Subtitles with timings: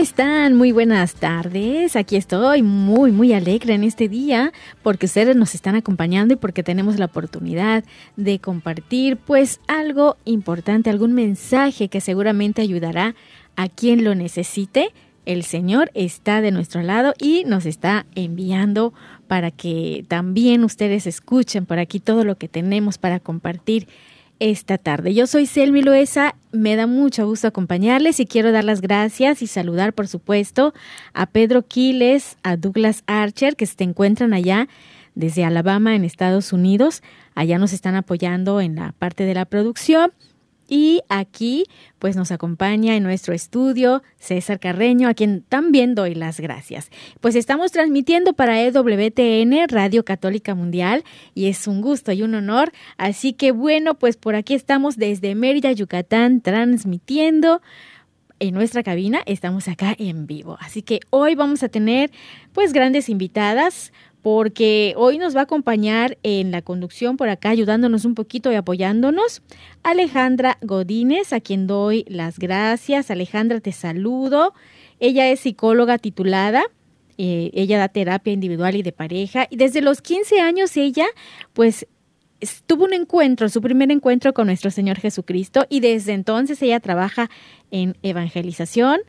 [0.00, 0.56] están?
[0.56, 1.94] Muy buenas tardes.
[1.94, 4.50] Aquí estoy muy, muy alegre en este día
[4.82, 7.84] porque ustedes nos están acompañando y porque tenemos la oportunidad
[8.16, 13.14] de compartir pues algo importante, algún mensaje que seguramente ayudará
[13.56, 14.94] a quien lo necesite.
[15.26, 18.94] El Señor está de nuestro lado y nos está enviando
[19.28, 23.86] para que también ustedes escuchen por aquí todo lo que tenemos para compartir
[24.40, 25.14] esta tarde.
[25.14, 29.46] Yo soy Selmi Loesa, me da mucho gusto acompañarles y quiero dar las gracias y
[29.46, 30.74] saludar, por supuesto,
[31.12, 34.68] a Pedro Quiles, a Douglas Archer, que se encuentran allá
[35.14, 37.02] desde Alabama, en Estados Unidos.
[37.34, 40.12] Allá nos están apoyando en la parte de la producción.
[40.72, 41.64] Y aquí,
[41.98, 46.90] pues nos acompaña en nuestro estudio César Carreño, a quien también doy las gracias.
[47.20, 51.02] Pues estamos transmitiendo para EWTN, Radio Católica Mundial,
[51.34, 52.70] y es un gusto y un honor.
[52.98, 57.60] Así que bueno, pues por aquí estamos desde Mérida, Yucatán, transmitiendo
[58.38, 59.22] en nuestra cabina.
[59.26, 60.56] Estamos acá en vivo.
[60.60, 62.12] Así que hoy vamos a tener,
[62.52, 68.04] pues, grandes invitadas porque hoy nos va a acompañar en la conducción por acá, ayudándonos
[68.04, 69.42] un poquito y apoyándonos,
[69.82, 73.10] Alejandra Godínez, a quien doy las gracias.
[73.10, 74.52] Alejandra, te saludo.
[74.98, 76.64] Ella es psicóloga titulada.
[77.16, 79.46] Eh, ella da terapia individual y de pareja.
[79.50, 81.06] Y desde los 15 años ella,
[81.54, 81.86] pues,
[82.66, 85.66] tuvo un encuentro, su primer encuentro con nuestro Señor Jesucristo.
[85.68, 87.30] Y desde entonces ella trabaja
[87.70, 89.00] en evangelización,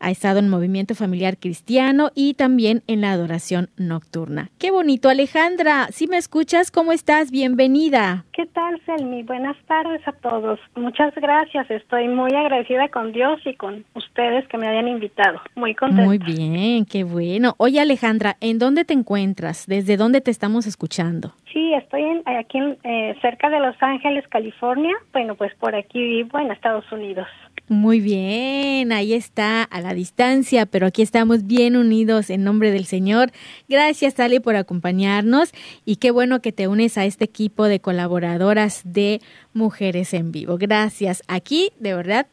[0.00, 4.50] ha estado en movimiento familiar cristiano y también en la adoración nocturna.
[4.58, 5.88] Qué bonito, Alejandra.
[5.90, 7.30] Si me escuchas, ¿cómo estás?
[7.30, 8.24] Bienvenida.
[8.32, 9.22] ¿Qué tal, Selmi?
[9.22, 10.60] Buenas tardes a todos.
[10.76, 11.70] Muchas gracias.
[11.70, 15.40] Estoy muy agradecida con Dios y con ustedes que me hayan invitado.
[15.54, 16.04] Muy contenta.
[16.04, 17.54] Muy bien, qué bueno.
[17.58, 19.66] Oye, Alejandra, ¿en dónde te encuentras?
[19.66, 21.34] ¿Desde dónde te estamos escuchando?
[21.52, 24.94] Sí, estoy en, aquí en, eh, cerca de Los Ángeles, California.
[25.12, 27.26] Bueno, pues por aquí vivo en Estados Unidos.
[27.68, 32.86] Muy bien, ahí está a la distancia, pero aquí estamos bien unidos en nombre del
[32.86, 33.30] Señor.
[33.68, 35.52] Gracias, Ale, por acompañarnos
[35.84, 39.20] y qué bueno que te unes a este equipo de colaboradoras de
[39.52, 40.56] Mujeres en Vivo.
[40.56, 41.22] Gracias.
[41.28, 42.26] Aquí, de verdad,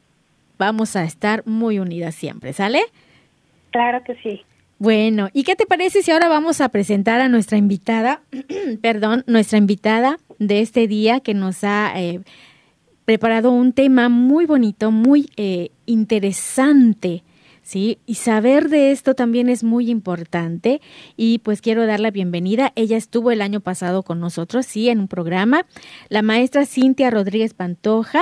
[0.58, 2.84] vamos a estar muy unidas siempre, ¿sale?
[3.72, 4.42] Claro que sí.
[4.80, 8.22] Bueno, ¿y qué te parece si ahora vamos a presentar a nuestra invitada,
[8.82, 11.92] perdón, nuestra invitada de este día que nos ha...
[11.98, 12.22] Eh,
[13.06, 17.24] preparado un tema muy bonito, muy eh, interesante.
[17.62, 17.98] ¿Sí?
[18.06, 20.82] Y saber de esto también es muy importante
[21.18, 22.72] y pues quiero dar la bienvenida.
[22.76, 25.66] Ella estuvo el año pasado con nosotros, sí, en un programa.
[26.10, 28.22] La maestra Cintia Rodríguez Pantoja.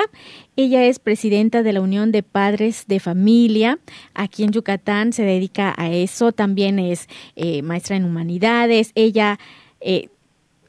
[0.55, 3.79] Ella es presidenta de la Unión de Padres de Familia.
[4.13, 6.31] Aquí en Yucatán se dedica a eso.
[6.31, 8.94] También es eh, maestra en humanidades.
[8.95, 9.39] Ella
[9.81, 10.07] eh,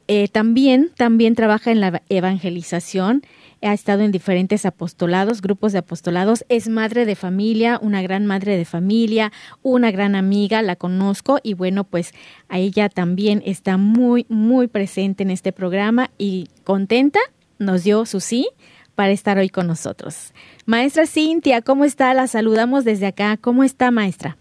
[0.09, 3.23] eh, también, también trabaja en la evangelización
[3.65, 8.57] ha estado en diferentes apostolados, grupos de apostolados, es madre de familia, una gran madre
[8.57, 9.31] de familia,
[9.61, 12.13] una gran amiga, la conozco y bueno, pues
[12.49, 17.19] a ella también está muy, muy presente en este programa y contenta,
[17.57, 18.47] nos dio su sí
[18.95, 20.33] para estar hoy con nosotros.
[20.65, 22.13] Maestra Cintia, ¿cómo está?
[22.13, 23.37] La saludamos desde acá.
[23.37, 24.37] ¿Cómo está, maestra?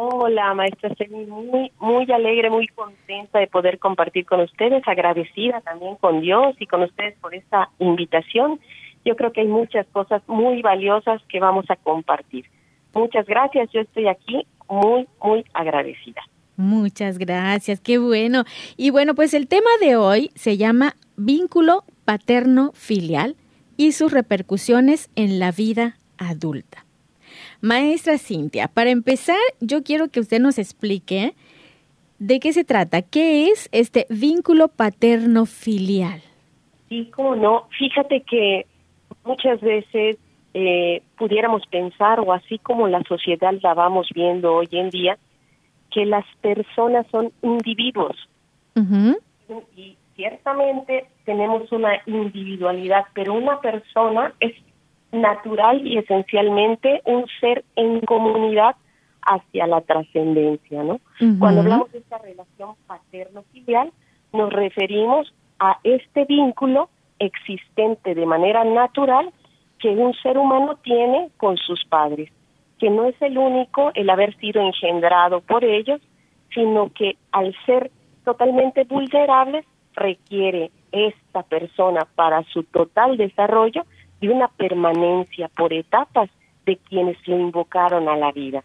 [0.00, 5.96] Hola, maestra Celi, muy, muy alegre, muy contenta de poder compartir con ustedes, agradecida también
[5.96, 8.60] con Dios y con ustedes por esta invitación.
[9.04, 12.44] Yo creo que hay muchas cosas muy valiosas que vamos a compartir.
[12.94, 16.22] Muchas gracias, yo estoy aquí muy, muy agradecida.
[16.56, 18.44] Muchas gracias, qué bueno.
[18.76, 23.34] Y bueno, pues el tema de hoy se llama vínculo paterno-filial
[23.76, 26.84] y sus repercusiones en la vida adulta.
[27.60, 31.34] Maestra Cintia, para empezar, yo quiero que usted nos explique
[32.18, 36.20] de qué se trata, qué es este vínculo paterno-filial.
[36.88, 37.68] Sí, cómo no.
[37.78, 38.66] Fíjate que
[39.24, 40.18] muchas veces
[40.54, 45.18] eh, pudiéramos pensar, o así como la sociedad la vamos viendo hoy en día,
[45.90, 48.16] que las personas son individuos.
[49.76, 54.54] Y ciertamente tenemos una individualidad, pero una persona es
[55.12, 58.76] natural y esencialmente un ser en comunidad
[59.22, 61.00] hacia la trascendencia, ¿no?
[61.38, 63.92] Cuando hablamos de esta relación paterno-filial,
[64.32, 66.88] nos referimos a este vínculo
[67.18, 69.32] existente de manera natural
[69.78, 72.30] que un ser humano tiene con sus padres,
[72.78, 76.00] que no es el único el haber sido engendrado por ellos,
[76.54, 77.90] sino que al ser
[78.24, 79.64] totalmente vulnerables
[79.94, 83.84] requiere esta persona para su total desarrollo
[84.20, 86.30] de una permanencia por etapas
[86.66, 88.62] de quienes lo invocaron a la vida.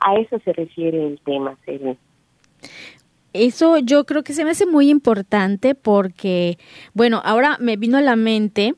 [0.00, 1.96] A eso se refiere el tema, Serena.
[3.32, 6.58] Eso yo creo que se me hace muy importante porque,
[6.92, 8.74] bueno, ahora me vino a la mente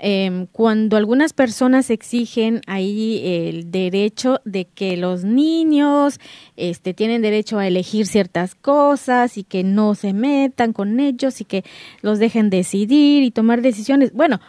[0.00, 6.20] eh, cuando algunas personas exigen ahí el derecho de que los niños
[6.56, 11.44] este, tienen derecho a elegir ciertas cosas y que no se metan con ellos y
[11.44, 11.64] que
[12.00, 14.12] los dejen decidir y tomar decisiones.
[14.12, 14.40] Bueno,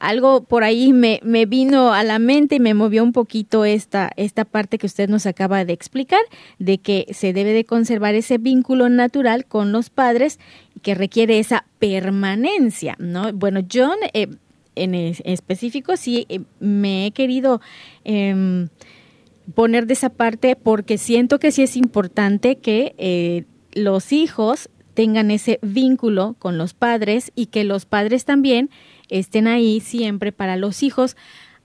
[0.00, 4.10] algo por ahí me, me, vino a la mente y me movió un poquito esta,
[4.16, 6.20] esta parte que usted nos acaba de explicar,
[6.58, 10.40] de que se debe de conservar ese vínculo natural con los padres
[10.82, 13.30] que requiere esa permanencia, ¿no?
[13.34, 14.28] Bueno, John, eh,
[14.74, 17.60] en específico, sí eh, me he querido
[18.04, 18.68] em,
[19.54, 23.44] poner de esa parte porque siento que sí es importante que eh,
[23.74, 28.70] los hijos tengan ese vínculo con los padres y que los padres también
[29.10, 31.16] estén ahí siempre para los hijos,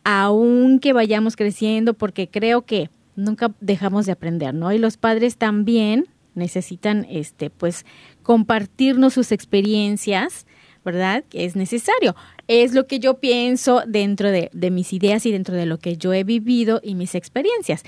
[0.03, 4.71] aunque vayamos creciendo, porque creo que nunca dejamos de aprender, ¿no?
[4.71, 7.85] Y los padres también necesitan, este, pues,
[8.21, 10.45] compartirnos sus experiencias,
[10.83, 11.23] ¿verdad?
[11.33, 12.15] Es necesario.
[12.47, 16.13] Es lo que yo pienso dentro de, mis ideas y dentro de lo que yo
[16.13, 17.83] he vivido y mis experiencias.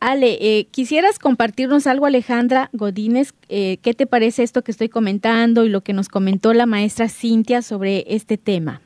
[0.00, 3.32] Ale, eh, ¿quisieras compartirnos algo, Alejandra Godínez?
[3.48, 7.08] Eh, ¿Qué te parece esto que estoy comentando y lo que nos comentó la maestra
[7.08, 8.82] Cintia sobre este tema?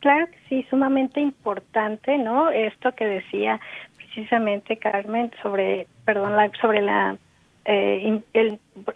[0.00, 2.50] Claro que sí, sumamente importante, ¿no?
[2.50, 3.60] Esto que decía
[3.96, 7.16] precisamente Carmen sobre, perdón, la, sobre la
[7.66, 8.20] eh,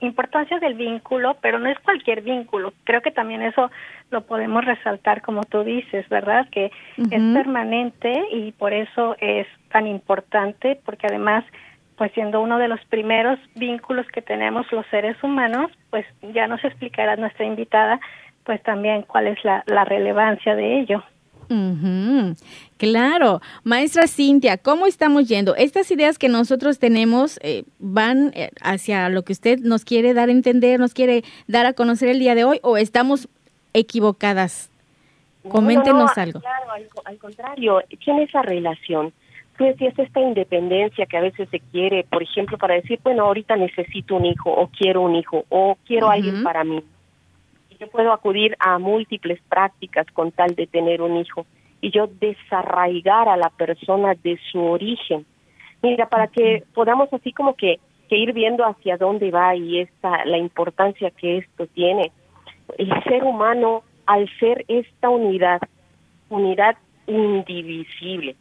[0.01, 2.73] importancia del vínculo, pero no es cualquier vínculo.
[2.85, 3.71] Creo que también eso
[4.11, 6.49] lo podemos resaltar, como tú dices, ¿verdad?
[6.51, 11.45] Que es permanente y por eso es tan importante, porque además,
[11.97, 16.65] pues siendo uno de los primeros vínculos que tenemos los seres humanos, pues ya nos
[16.65, 18.01] explicará nuestra invitada
[18.45, 21.03] pues también cuál es la, relevancia de ello.
[22.79, 25.55] Claro, maestra Cintia, ¿cómo estamos yendo?
[25.57, 30.31] Estas ideas que nosotros tenemos eh, van eh, hacia lo que usted nos quiere dar
[30.31, 33.29] a entender, nos quiere dar a conocer el día de hoy o estamos
[33.75, 34.71] equivocadas?
[35.49, 36.41] Coméntenos algo.
[36.41, 36.73] Claro,
[37.05, 39.13] al, contrario, tiene esa relación.
[39.59, 43.55] Tú decías esta independencia que a veces se quiere, por ejemplo, para decir, bueno, ahorita
[43.57, 46.83] necesito un hijo o quiero un hijo o quiero alguien para mí
[47.79, 51.47] yo puedo acudir a múltiples prácticas con tal de tener un hijo
[51.81, 55.27] y yo desarraigar a la persona de su origen.
[55.83, 57.79] Mira, para que podamos así como que,
[58.09, 62.11] que ir viendo hacia dónde va y esta, la importancia que esto tiene.
[62.79, 65.61] El ser humano, al ser esta unidad,
[66.31, 66.77] unidad
[67.07, 68.37] indivisible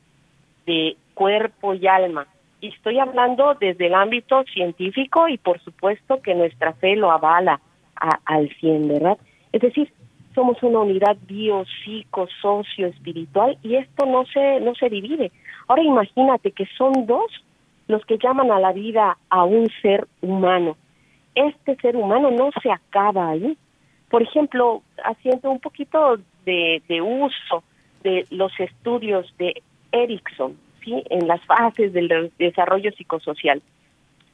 [0.66, 2.28] de cuerpo y alma,
[2.62, 7.60] y estoy hablando desde el ámbito científico y por supuesto que nuestra fe lo avala
[8.26, 9.18] al 100, ¿verdad?
[9.52, 9.92] Es decir,
[10.36, 15.32] somos una unidad bio, psico, socio, espiritual y esto no se, no se divide.
[15.68, 17.32] Ahora imagínate que son dos
[17.88, 20.76] los que llaman a la vida a un ser humano.
[21.36, 23.58] Este ser humano no se acaba ahí.
[24.10, 27.64] Por ejemplo, haciendo un poquito de, de uso
[28.04, 31.04] de los estudios de Erickson, ¿sí?
[31.10, 33.62] en las fases del desarrollo psicosocial.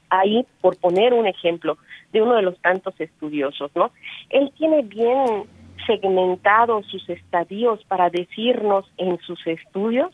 [0.10, 1.78] Ahí, por poner un ejemplo,
[2.12, 3.92] de uno de los tantos estudiosos, ¿no?
[4.30, 5.46] Él tiene bien
[5.86, 10.10] segmentados sus estadios para decirnos en sus estudios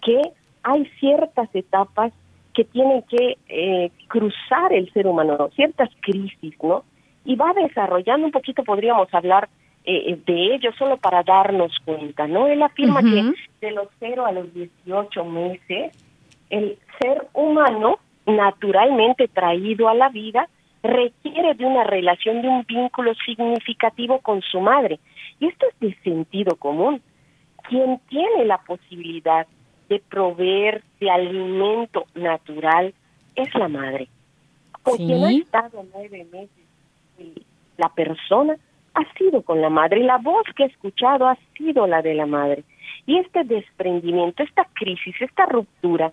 [0.00, 0.20] que
[0.62, 2.12] hay ciertas etapas
[2.54, 6.84] que tienen que eh, cruzar el ser humano, ciertas crisis, ¿no?
[7.24, 9.48] Y va desarrollando un poquito, podríamos hablar
[9.84, 12.46] eh, de ello solo para darnos cuenta, ¿no?
[12.46, 15.92] Él afirma que de los 0 a los 18 meses,
[16.50, 20.48] el ser humano naturalmente traído a la vida
[20.82, 24.98] requiere de una relación, de un vínculo significativo con su madre.
[25.38, 27.00] Y esto es de sentido común.
[27.68, 29.46] Quien tiene la posibilidad
[29.88, 32.94] de proveer de alimento natural
[33.36, 34.08] es la madre.
[34.82, 36.62] Con quien ha estado nueve meses
[37.76, 38.56] la persona
[38.94, 42.14] ha sido con la madre y la voz que he escuchado ha sido la de
[42.14, 42.64] la madre.
[43.06, 46.12] Y este desprendimiento, esta crisis, esta ruptura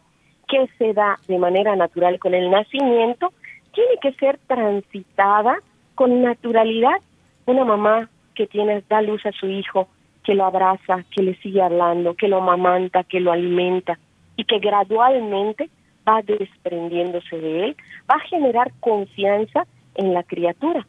[0.49, 3.31] que se da de manera natural con el nacimiento,
[3.73, 5.57] tiene que ser transitada
[5.95, 6.99] con naturalidad.
[7.45, 9.87] Una mamá que tiene, da luz a su hijo,
[10.23, 13.99] que lo abraza, que le sigue hablando, que lo amamanta, que lo alimenta
[14.35, 15.69] y que gradualmente
[16.07, 17.75] va desprendiéndose de él,
[18.09, 19.65] va a generar confianza
[19.95, 20.85] en la criatura.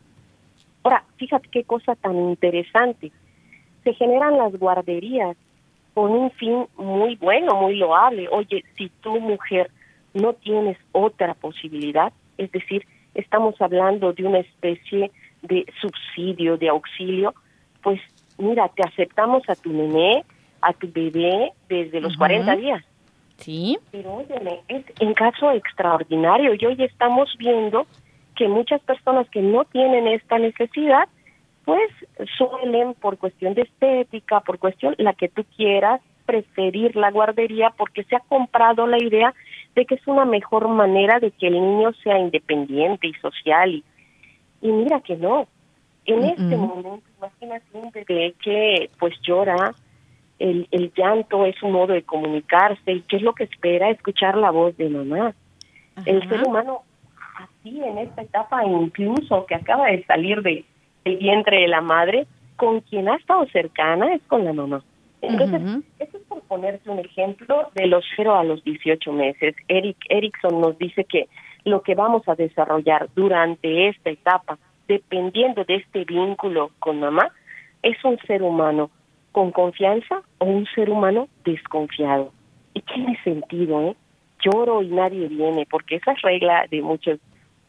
[0.82, 3.12] Ahora, fíjate qué cosa tan interesante.
[3.84, 5.36] Se generan las guarderías
[5.94, 8.28] con un fin muy bueno, muy loable.
[8.30, 9.70] Oye, si tu mujer
[10.14, 15.10] no tienes otra posibilidad, es decir, estamos hablando de una especie
[15.42, 17.34] de subsidio, de auxilio,
[17.82, 18.00] pues
[18.38, 20.24] mira, te aceptamos a tu nené,
[20.60, 22.84] a tu bebé desde los 40 días.
[23.36, 23.78] Sí.
[23.90, 27.86] Pero óyeme, es en caso extraordinario y hoy estamos viendo
[28.36, 31.08] que muchas personas que no tienen esta necesidad,
[31.70, 37.70] pues suelen por cuestión de estética, por cuestión la que tú quieras, preferir la guardería
[37.78, 39.32] porque se ha comprado la idea
[39.76, 43.84] de que es una mejor manera de que el niño sea independiente y social y,
[44.62, 45.46] y mira que no.
[46.06, 49.72] En este momento, imagínate un bebé que pues llora,
[50.40, 54.36] el, el llanto es un modo de comunicarse y qué es lo que espera escuchar
[54.36, 55.34] la voz de mamá.
[56.04, 56.82] El ser humano
[57.36, 60.64] así en esta etapa incluso que acaba de salir de,
[61.04, 62.26] del vientre de la madre,
[62.56, 64.82] con quien ha estado cercana es con la mamá.
[65.22, 69.54] Entonces, eso es por ponerte un ejemplo de los 0 a los 18 meses.
[69.68, 71.28] Eric Erickson nos dice que
[71.64, 77.30] lo que vamos a desarrollar durante esta etapa, dependiendo de este vínculo con mamá,
[77.82, 78.90] es un ser humano
[79.32, 82.32] con confianza o un ser humano desconfiado.
[82.74, 83.96] Y tiene sentido, ¿eh?
[84.42, 87.18] Lloro y nadie viene, porque esa es regla de muchos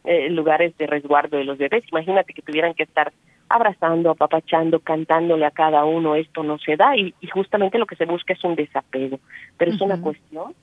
[0.04, 1.84] eh, lugares de resguardo de los bebés.
[1.92, 3.12] Imagínate que tuvieran que estar
[3.50, 8.06] abrazando, apapachando, cantándole a cada uno, esto no se da y, justamente lo que se
[8.06, 9.20] busca es un desapego,
[9.58, 10.54] pero es una cuestión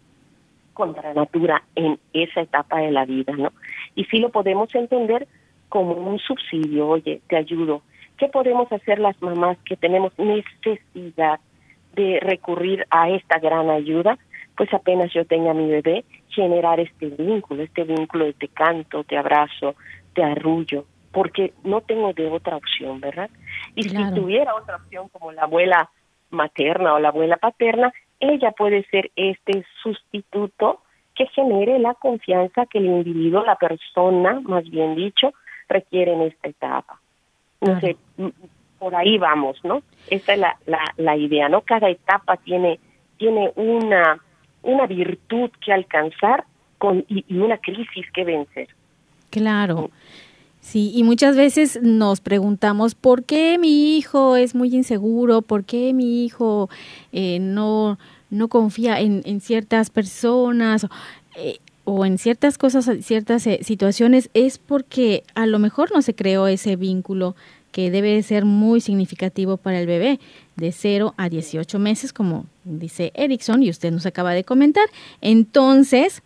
[0.73, 3.53] contra natura en esa etapa de la vida, ¿no?
[3.95, 5.29] Y sí lo podemos entender
[5.69, 7.83] como un subsidio, oye, te ayudo,
[8.19, 11.39] ¿Qué podemos hacer las mamás que tenemos necesidad
[11.95, 14.19] de recurrir a esta gran ayuda?
[14.59, 19.17] Pues apenas yo tenga mi bebé, generar este vínculo, este vínculo de te canto, te
[19.17, 19.77] abrazo,
[20.15, 23.31] te arrullo, porque no tengo de otra opción, ¿verdad?
[23.77, 25.89] Y si tuviera otra opción como la abuela
[26.31, 30.81] materna o la abuela paterna, ella puede ser este sustituto
[31.15, 35.33] que genere la confianza que el individuo, la persona, más bien dicho,
[35.69, 37.01] requiere en esta etapa.
[37.61, 37.97] No sé,
[38.81, 39.83] por ahí vamos, ¿no?
[40.11, 41.61] Esa es la, la, la idea, ¿no?
[41.61, 42.81] Cada etapa tiene,
[43.19, 44.21] tiene una,
[44.63, 46.45] una virtud que alcanzar
[46.79, 48.69] con, y, una crisis que vencer.
[49.31, 49.91] Claro.
[50.61, 55.95] Sí, y muchas veces nos preguntamos por qué mi hijo es muy inseguro, por qué
[55.95, 56.69] mi hijo
[57.13, 57.99] eh, no,
[58.31, 60.87] no confía en, en ciertas personas.
[61.37, 61.59] Eh,
[61.91, 66.47] o en ciertas cosas, ciertas eh, situaciones, es porque a lo mejor no se creó
[66.47, 67.35] ese vínculo
[67.73, 70.21] que debe ser muy significativo para el bebé
[70.59, 74.87] de 0 a 18 meses, como dice Erickson y usted nos acaba de comentar.
[75.21, 76.23] Entonces,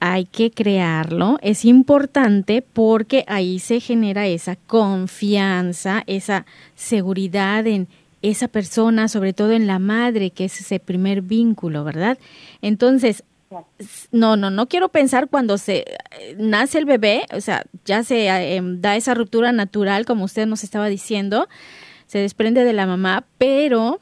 [0.00, 7.86] hay que crearlo, es importante porque ahí se genera esa confianza, esa seguridad en
[8.20, 12.18] esa persona, sobre todo en la madre, que es ese primer vínculo, ¿verdad?
[12.62, 13.22] Entonces,
[14.10, 15.84] no, no, no quiero pensar cuando se
[16.18, 20.24] eh, nace el bebé, o sea, ya se eh, em, da esa ruptura natural, como
[20.24, 21.48] usted nos estaba diciendo,
[22.12, 23.98] se desprende de la mamá, pero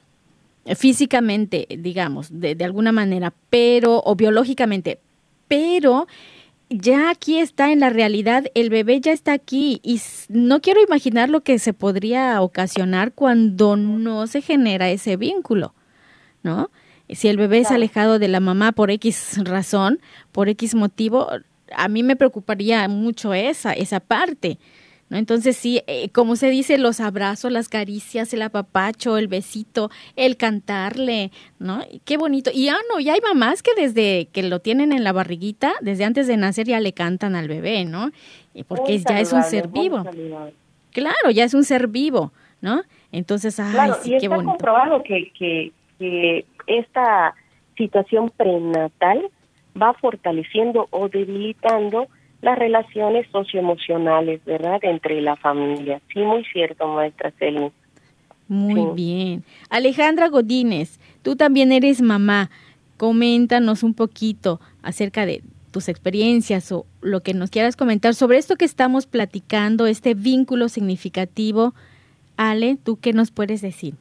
[0.75, 4.99] físicamente, digamos, de, de alguna manera, pero, o biológicamente,
[5.47, 6.09] pero
[6.71, 11.31] ya aquí está en la realidad, el bebé ya está aquí y no quiero imaginar
[11.31, 15.73] lo que se podría ocasionar cuando no se genera ese vínculo,
[16.43, 16.69] ¿no?
[17.11, 20.01] Si el bebé es alejado de la mamá por X razón,
[20.33, 21.29] por X motivo,
[21.73, 24.59] a mí me preocuparía mucho esa, esa parte.
[25.11, 25.19] ¿No?
[25.19, 30.37] Entonces sí, eh, como se dice, los abrazos, las caricias, el apapacho, el besito, el
[30.37, 31.81] cantarle, ¿no?
[32.05, 32.51] Qué bonito.
[32.55, 36.05] Y ah, no, ya hay mamás que desde que lo tienen en la barriguita, desde
[36.05, 38.13] antes de nacer ya le cantan al bebé, ¿no?
[38.69, 40.05] Porque ya es un ser vivo.
[40.93, 42.83] Claro, ya es un ser vivo, ¿no?
[43.13, 44.51] Entonces, ay, sí, qué bonito.
[44.51, 47.35] comprobado que, que, que esta
[47.77, 49.29] situación prenatal
[49.81, 52.09] va fortaleciendo o debilitando
[52.43, 56.01] las relaciones socioemocionales, ¿verdad?, entre la familia.
[56.13, 57.73] Sí, muy cierto, maestra Celine.
[58.49, 59.45] Muy bien.
[59.69, 62.51] Alejandra Godínez, tú también eres mamá.
[62.97, 68.57] coméntanos un poquito acerca de tus experiencias o lo que nos quieras comentar sobre esto
[68.57, 71.73] que estamos platicando, este vínculo significativo.
[72.37, 73.95] Ale, ¿tú qué nos puedes decir?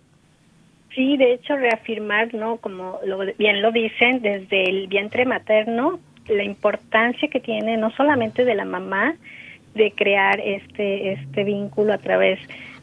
[0.96, 2.58] Sí, de hecho, reafirmar, ¿no?
[2.58, 8.46] Como lo, bien lo dicen, desde el vientre materno, la importancia que tiene no solamente
[8.46, 9.16] de la mamá
[9.74, 12.40] de crear este este vínculo a través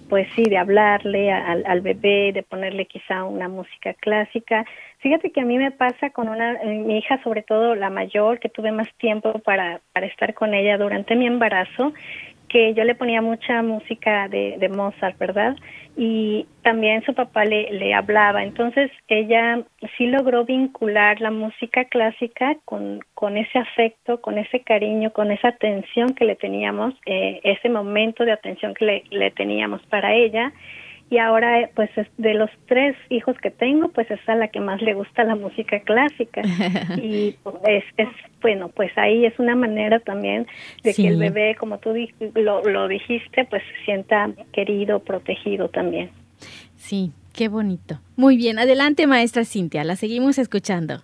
[0.08, 4.64] pues sí, de hablarle al, al, bebé, de ponerle quizá una música clásica.
[4.98, 8.38] Fíjate que a mí me pasa con una, eh, mi hija, sobre todo la mayor,
[8.38, 11.92] que tuve más tiempo para, para estar con ella durante mi embarazo,
[12.48, 15.56] que yo le ponía mucha música de, de Mozart, ¿verdad?
[15.96, 18.42] Y también su papá le, le hablaba.
[18.42, 19.62] Entonces ella
[19.96, 25.48] sí logró vincular la música clásica con, con ese afecto, con ese cariño, con esa
[25.48, 30.52] atención que le teníamos, eh, ese momento de atención que le, le teníamos para ella
[31.08, 34.82] y ahora pues de los tres hijos que tengo pues es a la que más
[34.82, 36.42] le gusta la música clásica
[37.02, 37.36] y
[37.66, 38.08] es, es
[38.42, 40.46] bueno pues ahí es una manera también
[40.82, 41.94] de que el bebé como tú
[42.34, 46.10] lo, lo dijiste pues se sienta querido protegido también
[46.76, 51.02] sí qué bonito muy bien adelante maestra Cintia la seguimos escuchando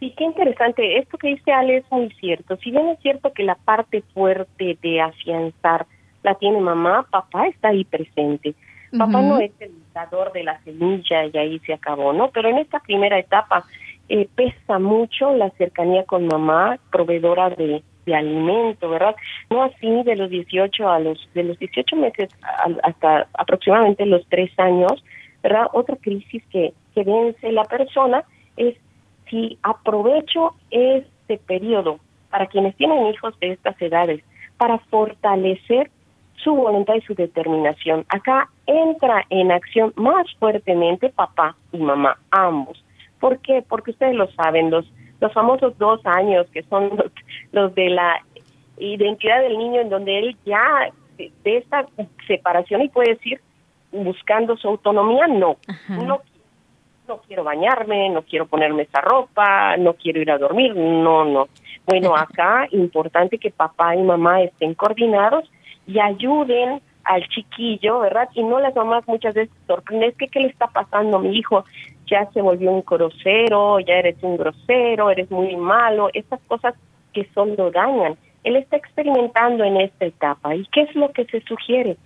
[0.00, 0.96] Sí, qué interesante.
[0.96, 2.56] Esto que dice Ale es muy cierto.
[2.56, 5.84] Si bien es cierto que la parte fuerte de afianzar
[6.22, 8.54] la tiene mamá, papá está ahí presente.
[8.96, 12.30] Papá no es el dador de la semilla y ahí se acabó, ¿no?
[12.30, 13.64] Pero en esta primera etapa
[14.08, 19.14] eh, pesa mucho la cercanía con mamá, proveedora de, de alimento, ¿verdad?
[19.48, 22.30] No así de los 18 a los de los 18 meses
[22.82, 25.04] hasta aproximadamente los 3 años,
[25.42, 25.66] ¿verdad?
[25.72, 28.24] Otra crisis que, que vence la persona
[28.56, 28.76] es
[29.28, 34.22] si aprovecho este periodo para quienes tienen hijos de estas edades
[34.56, 35.90] para fortalecer
[36.42, 38.04] su voluntad y su determinación.
[38.08, 42.82] Acá entra en acción más fuertemente papá y mamá, ambos.
[43.18, 43.62] ¿Por qué?
[43.68, 46.90] Porque ustedes lo saben, los, los famosos dos años que son
[47.52, 48.20] los, de la
[48.78, 51.86] identidad del niño en donde él ya de, esta
[52.26, 53.40] separación y puede decir
[53.92, 55.56] buscando su autonomía, no,
[55.88, 56.20] no,
[57.08, 61.48] no quiero bañarme, no quiero ponerme esa ropa, no quiero ir a dormir, no, no.
[61.86, 65.50] Bueno, acá importante que papá y mamá estén coordinados
[65.90, 68.28] y ayuden al chiquillo, ¿verdad?
[68.34, 71.36] Y no las mamás muchas veces sorprenden, es que ¿qué le está pasando a mi
[71.36, 71.64] hijo?
[72.06, 76.74] Ya se volvió un grosero, ya eres un grosero, eres muy malo, estas cosas
[77.12, 78.16] que solo dañan.
[78.44, 80.54] Él está experimentando en esta etapa.
[80.54, 81.96] ¿Y qué es lo que se sugiere?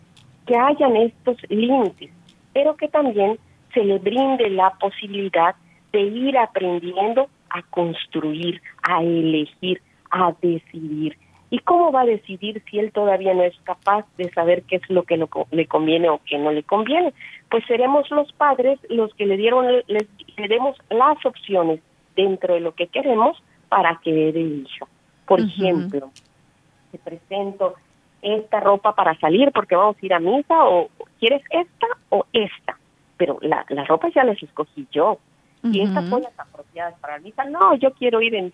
[0.47, 2.11] Que hayan estos límites,
[2.53, 3.38] pero que también
[3.73, 5.55] se le brinde la posibilidad
[5.92, 11.16] de ir aprendiendo a construir, a elegir, a decidir.
[11.55, 14.90] ¿Y cómo va a decidir si él todavía no es capaz de saber qué es
[14.90, 15.17] lo que
[15.53, 17.14] le conviene o qué no le conviene?
[17.49, 21.79] Pues seremos los padres los que le dieron, les, le demos las opciones
[22.17, 24.88] dentro de lo que queremos para que el hijo.
[25.27, 26.11] Por ejemplo,
[26.90, 27.75] te presento
[28.21, 30.88] esta ropa para salir porque vamos a ir a misa o
[31.21, 32.77] quieres esta o esta,
[33.17, 35.21] pero la, la ropa ya las escogí yo.
[35.62, 37.45] Y estas son las apropiadas para la misa.
[37.45, 38.53] No, yo quiero ir en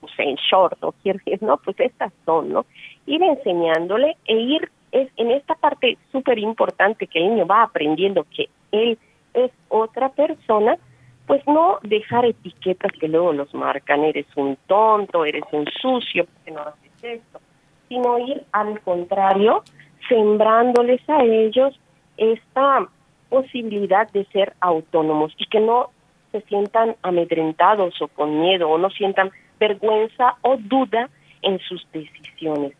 [0.00, 2.66] pues, en short o quiero no, pues estas son, ¿no?
[3.06, 8.24] Ir enseñándole e ir es en esta parte súper importante que el niño va aprendiendo
[8.34, 8.98] que él
[9.34, 10.78] es otra persona,
[11.26, 16.50] pues no dejar etiquetas que luego los marcan, eres un tonto, eres un sucio, porque
[16.50, 17.40] no haces esto,
[17.88, 19.62] sino ir al contrario,
[20.08, 21.78] sembrándoles a ellos
[22.16, 22.88] esta
[23.28, 25.90] posibilidad de ser autónomos y que no
[26.32, 31.08] se sientan amedrentados o con miedo o no sientan vergüenza o duda
[31.42, 32.72] en sus decisiones.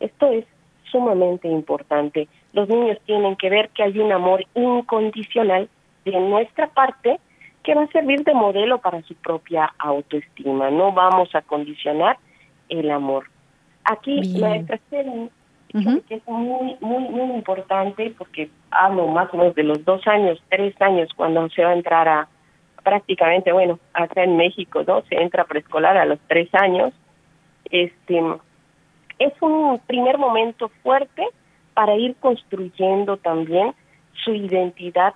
[0.00, 0.44] Esto es
[0.90, 2.28] sumamente importante.
[2.52, 5.68] Los niños tienen que ver que hay un amor incondicional
[6.04, 7.18] de nuestra parte
[7.62, 10.70] que va a servir de modelo para su propia autoestima.
[10.70, 12.16] No vamos a condicionar
[12.68, 13.28] el amor.
[13.84, 15.30] Aquí, maestra Stellen,
[15.72, 20.40] que es muy, muy, muy importante porque hablo más o menos de los dos años,
[20.48, 22.28] tres años, cuando se va a entrar a,
[22.86, 25.02] prácticamente, bueno, acá en México, ¿no?
[25.08, 26.94] Se entra preescolar a los tres años.
[27.68, 28.22] Este,
[29.18, 31.26] es un primer momento fuerte
[31.74, 33.74] para ir construyendo también
[34.22, 35.14] su identidad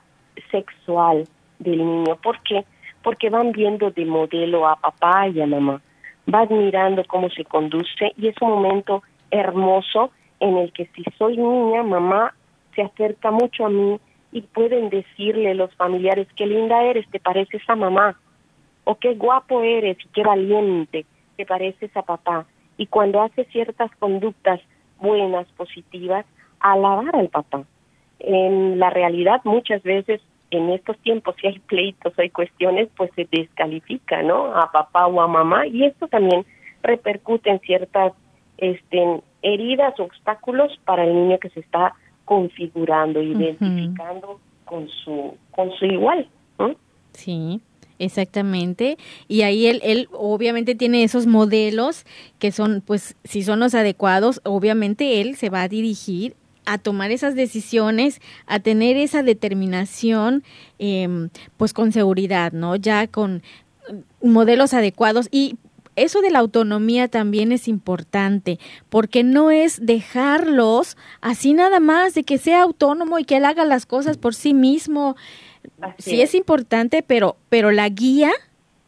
[0.51, 1.29] sexual
[1.61, 2.17] del niño.
[2.17, 2.65] ¿Por qué?
[3.05, 5.81] Porque van viendo de modelo a papá y a mamá.
[6.27, 11.37] Van mirando cómo se conduce y es un momento hermoso en el que si soy
[11.37, 12.35] niña, mamá
[12.75, 14.01] se acerca mucho a mí,
[14.33, 18.19] y pueden decirle los familiares, qué linda eres, te pareces a mamá,
[18.85, 21.05] o qué guapo eres y qué valiente,
[21.37, 22.47] te pareces a papá.
[22.77, 24.61] Y cuando hace ciertas conductas
[25.01, 26.25] buenas, positivas,
[26.61, 27.65] alabar al papá.
[28.19, 33.27] En la realidad muchas veces en estos tiempos si hay pleitos, hay cuestiones, pues se
[33.31, 34.55] descalifica, ¿no?
[34.55, 36.45] A papá o a mamá y esto también
[36.83, 38.13] repercute en ciertas
[38.59, 41.95] este, heridas, obstáculos para el niño que se está
[42.31, 46.29] configurando, identificando con su con su igual.
[46.61, 46.77] ¿no?
[47.13, 47.61] Sí.
[47.99, 48.97] Exactamente.
[49.29, 52.07] Y ahí él, él obviamente tiene esos modelos
[52.39, 57.11] que son, pues, si son los adecuados, obviamente él se va a dirigir a tomar
[57.11, 60.45] esas decisiones, a tener esa determinación,
[60.79, 62.75] eh, pues con seguridad, ¿no?
[62.77, 63.43] Ya con
[64.23, 65.29] modelos adecuados.
[65.31, 65.57] Y
[66.05, 68.59] eso de la autonomía también es importante,
[68.89, 73.65] porque no es dejarlos así nada más, de que sea autónomo y que él haga
[73.65, 75.17] las cosas por sí mismo.
[75.99, 76.35] sí es.
[76.35, 78.33] importante, pero, pero la guía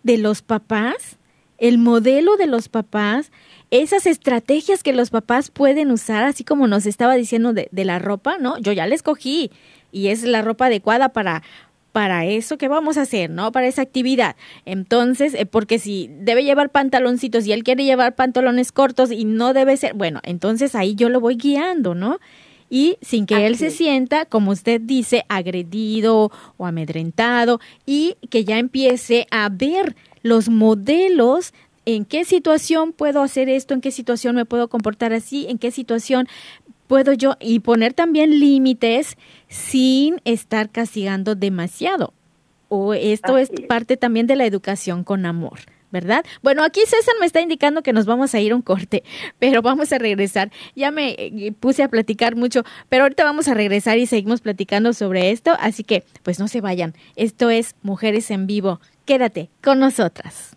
[0.03, 1.18] de los papás,
[1.59, 3.31] el modelo de los papás,
[3.70, 7.98] esas estrategias que los papás pueden usar, así como nos estaba diciendo de, de la
[7.98, 8.59] ropa, ¿no?
[8.59, 9.51] Yo ya la escogí
[9.92, 11.42] y es la ropa adecuada para
[11.92, 13.52] para eso que vamos a hacer, ¿no?
[13.52, 14.35] Para esa actividad.
[14.64, 19.52] Entonces, eh, porque si debe llevar pantaloncitos y él quiere llevar pantalones cortos y no
[19.52, 22.18] debe ser, bueno, entonces ahí yo lo voy guiando, ¿no?
[22.70, 28.59] Y sin que él se sienta, como usted dice, agredido o amedrentado y que ya
[28.59, 31.52] empiece a ver los modelos
[31.85, 35.70] en qué situación puedo hacer esto, en qué situación me puedo comportar así, en qué
[35.70, 36.28] situación
[36.92, 39.16] puedo yo y poner también límites
[39.48, 42.12] sin estar castigando demasiado.
[42.68, 45.61] O esto es parte también de la educación con amor.
[45.90, 46.22] ¿verdad?
[46.42, 49.05] Bueno, aquí César me está indicando que nos vamos a ir a un corte,
[49.38, 50.50] pero vamos a regresar.
[50.76, 54.92] Ya me eh, puse a platicar mucho, pero ahorita vamos a regresar y seguimos platicando
[54.92, 56.92] sobre esto, así que pues no se vayan.
[57.16, 58.81] Esto es Mujeres en Vivo.
[59.07, 60.57] Quédate con nosotras.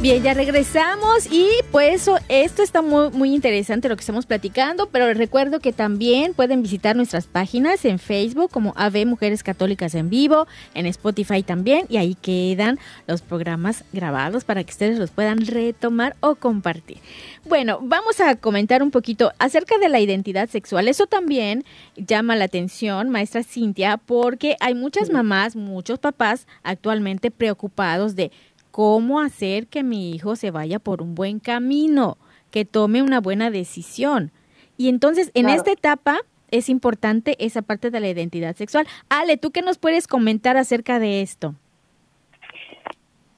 [0.00, 5.08] Bien, ya regresamos y pues esto está muy, muy interesante lo que estamos platicando, pero
[5.08, 10.08] les recuerdo que también pueden visitar nuestras páginas en Facebook como AV Mujeres Católicas en
[10.08, 15.44] Vivo, en Spotify también y ahí quedan los programas grabados para que ustedes los puedan
[15.44, 16.98] retomar o compartir.
[17.44, 20.86] Bueno, vamos a comentar un poquito acerca de la identidad sexual.
[20.86, 21.64] Eso también
[21.96, 28.30] llama la atención, maestra Cintia, porque hay muchas mamás, muchos papás actualmente preocupados de
[28.70, 32.16] cómo hacer que mi hijo se vaya por un buen camino,
[32.50, 34.30] que tome una buena decisión.
[34.76, 36.18] Y entonces, en esta etapa
[36.50, 38.86] es importante esa parte de la identidad sexual.
[39.08, 41.54] Ale, ¿tú qué nos puedes comentar acerca de esto?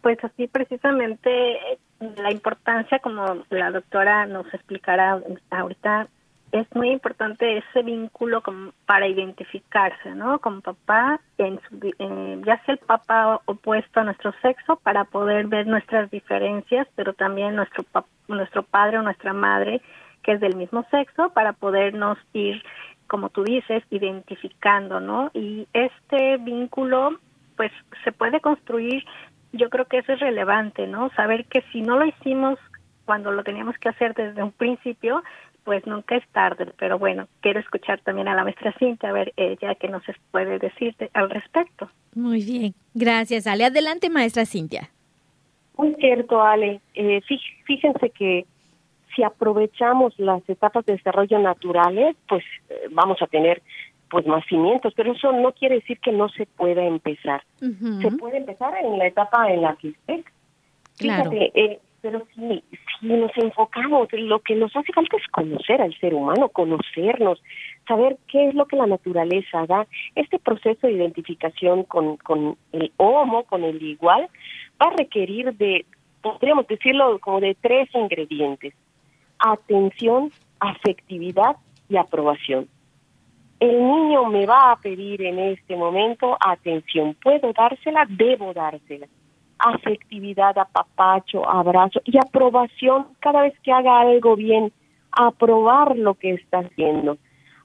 [0.02, 1.30] Pues así precisamente
[2.16, 6.08] la importancia, como la doctora nos explicará ahorita,
[6.52, 8.42] es muy importante ese vínculo
[8.86, 10.38] para identificarse, ¿no?
[10.40, 11.60] Con papá, en
[12.44, 17.56] ya sea el papá opuesto a nuestro sexo, para poder ver nuestras diferencias, pero también
[17.56, 17.84] nuestro,
[18.28, 19.80] nuestro padre o nuestra madre,
[20.22, 22.62] que es del mismo sexo, para podernos ir,
[23.06, 25.30] como tú dices, identificando, ¿no?
[25.34, 27.18] Y este vínculo,
[27.56, 27.72] pues,
[28.04, 29.04] se puede construir,
[29.52, 31.10] yo creo que eso es relevante, ¿no?
[31.10, 32.58] Saber que si no lo hicimos
[33.04, 35.22] cuando lo teníamos que hacer desde un principio,
[35.70, 39.32] pues nunca es tarde, pero bueno, quiero escuchar también a la maestra Cintia, a ver
[39.36, 40.02] ella qué nos
[40.32, 41.88] puede decir al respecto.
[42.12, 43.66] Muy bien, gracias Ale.
[43.66, 44.90] Adelante, maestra Cintia.
[45.76, 46.80] Muy cierto, Ale.
[46.94, 47.20] Eh,
[47.66, 48.46] fíjense que
[49.14, 53.62] si aprovechamos las etapas de desarrollo naturales, pues eh, vamos a tener
[54.10, 57.44] pues más cimientos, pero eso no quiere decir que no se pueda empezar.
[57.60, 60.24] Se puede empezar en la etapa en la que esté.
[60.98, 61.30] Claro.
[61.32, 62.62] Eh, pero si,
[63.00, 67.42] si nos enfocamos, lo que nos hace falta es conocer al ser humano, conocernos,
[67.86, 69.86] saber qué es lo que la naturaleza da.
[70.14, 74.28] Este proceso de identificación con, con el homo, con el igual,
[74.80, 75.84] va a requerir de,
[76.22, 78.74] podríamos decirlo, como de tres ingredientes.
[79.38, 81.56] Atención, afectividad
[81.88, 82.68] y aprobación.
[83.58, 87.14] El niño me va a pedir en este momento atención.
[87.22, 88.06] ¿Puedo dársela?
[88.08, 89.06] Debo dársela
[89.60, 94.72] afectividad, apapacho, abrazo y aprobación cada vez que haga algo bien,
[95.12, 97.18] aprobar lo que está haciendo.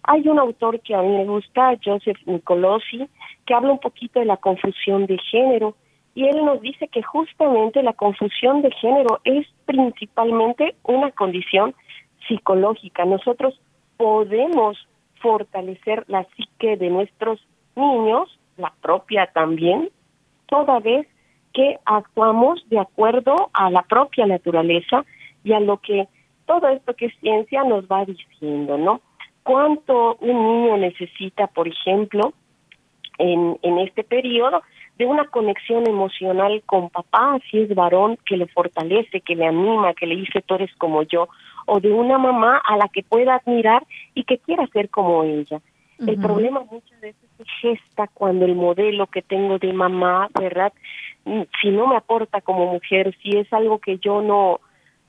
[0.04, 3.10] Hay un autor que a mí me gusta, Joseph Nicolosi,
[3.46, 5.76] que habla un poquito de la confusión de género
[6.14, 11.76] y él nos dice que justamente la confusión de género es principalmente una condición
[12.28, 13.04] psicológica.
[13.06, 13.60] Nosotros
[13.98, 14.78] podemos
[15.22, 19.90] fortalecer la psique de nuestros niños, la propia también,
[20.46, 21.08] toda vez
[21.56, 25.06] que actuamos de acuerdo a la propia naturaleza
[25.44, 26.08] y a lo que
[26.46, 29.02] todo esto que es ciencia nos va diciendo, ¿no?
[29.42, 32.34] Cuánto un niño necesita, por ejemplo,
[33.18, 34.62] en, en este periodo,
[34.98, 39.94] de una conexión emocional con papá, si es varón, que le fortalece, que le anima,
[39.94, 41.30] que le dice tú eres como yo,
[41.66, 45.62] o de una mamá a la que pueda admirar y que quiera ser como ella.
[46.00, 50.74] El problema muchas veces se gesta cuando el modelo que tengo de mamá, ¿verdad?
[51.62, 54.60] Si no me aporta como mujer, si es algo que yo no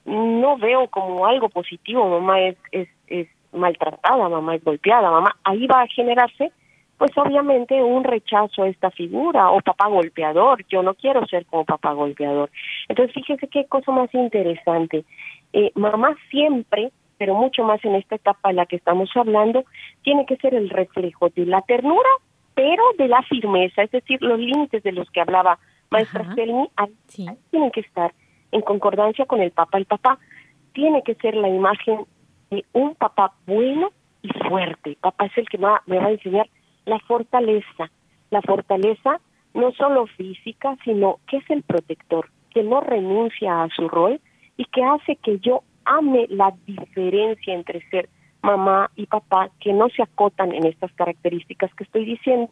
[0.05, 5.67] no veo como algo positivo, mamá es, es, es maltratada, mamá es golpeada, mamá, ahí
[5.67, 6.53] va a generarse
[6.97, 11.65] pues obviamente un rechazo a esta figura o papá golpeador, yo no quiero ser como
[11.65, 12.51] papá golpeador.
[12.89, 15.05] Entonces fíjese qué cosa más interesante.
[15.53, 19.65] Eh, mamá siempre pero mucho más en esta etapa en la que estamos hablando,
[20.03, 22.09] tiene que ser el reflejo de la ternura,
[22.55, 25.59] pero de la firmeza, es decir, los límites de los que hablaba
[25.91, 26.69] maestra Selmi,
[27.51, 28.13] tienen que estar
[28.53, 29.79] en concordancia con el papá.
[29.79, 30.19] El papá
[30.73, 32.07] tiene que ser la imagen
[32.51, 33.91] de un papá bueno
[34.23, 34.97] y fuerte.
[35.01, 35.67] Papá es el que me
[35.99, 36.49] va a enseñar
[36.85, 37.91] la fortaleza.
[38.31, 39.21] La fortaleza
[39.55, 44.21] no solo física, sino que es el protector, que no renuncia a su rol
[44.57, 48.09] y que hace que yo ame la diferencia entre ser
[48.43, 52.51] mamá y papá, que no se acotan en estas características que estoy diciendo,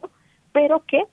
[0.52, 1.04] pero que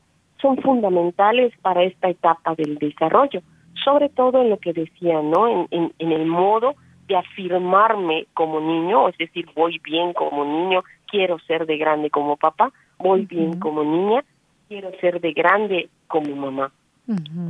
[0.42, 3.42] son fundamentales para esta etapa del desarrollo,
[3.84, 5.48] sobre todo en lo que decía, ¿no?
[5.48, 6.76] En, en, el modo
[7.08, 12.38] de afirmarme como niño, es decir, voy bien como niño, quiero ser de grande como
[12.38, 14.24] papá, voy bien como niña,
[14.68, 16.72] quiero ser de grande como mamá.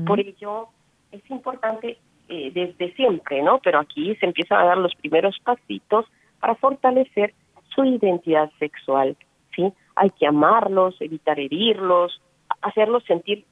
[0.08, 0.67] Por ello,
[1.12, 1.97] es importante
[2.30, 3.60] eh, desde siempre, ¿no?
[3.60, 6.06] Pero aquí se empiezan a dar los primeros pasitos
[6.39, 7.34] para fortalecer
[7.75, 9.15] su identidad sexual,
[9.56, 9.71] ¿sí?
[9.95, 12.21] Hay que amarlos, evitar herirlos,
[12.62, 13.45] hacerlos sentir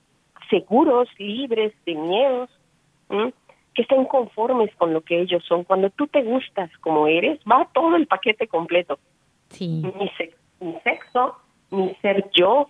[0.49, 2.49] seguros, libres de miedos,
[3.73, 5.63] que estén conformes con lo que ellos son.
[5.63, 8.99] Cuando tú te gustas como eres, va todo el paquete completo.
[9.49, 9.81] Sí.
[9.83, 10.09] Mi,
[10.67, 11.35] mi sexo,
[11.71, 12.69] mi ser yo.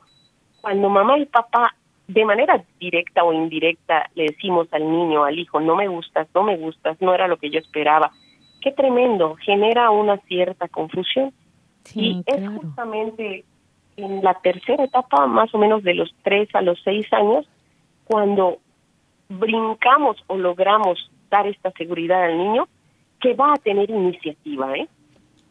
[0.61, 1.75] Cuando mamá y papá
[2.09, 6.41] de manera directa o indirecta le decimos al niño, al hijo, no me gustas, no
[6.43, 8.11] me gustas, no era lo que yo esperaba.
[8.61, 11.31] Qué tremendo, genera una cierta confusión.
[11.93, 13.45] y es justamente
[14.03, 17.47] en la tercera etapa, más o menos de los tres a los seis años,
[18.05, 18.59] cuando
[19.29, 22.67] brincamos o logramos dar esta seguridad al niño,
[23.19, 24.75] que va a tener iniciativa.
[24.75, 24.87] ¿eh?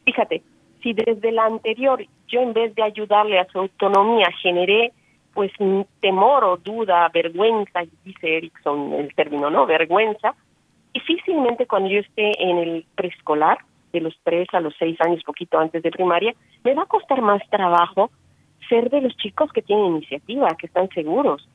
[0.04, 0.42] Fíjate,
[0.82, 4.92] si desde la anterior yo en vez de ayudarle a su autonomía generé
[5.34, 5.52] pues
[6.00, 9.66] temor o duda, vergüenza, dice Erickson el término, ¿no?
[9.66, 10.34] Vergüenza.
[10.92, 13.58] Difícilmente cuando yo esté en el preescolar,
[13.92, 16.34] de los tres a los seis años, poquito antes de primaria,
[16.64, 18.10] me va a costar más trabajo
[18.68, 21.48] ser de los chicos que tienen iniciativa, que están seguros,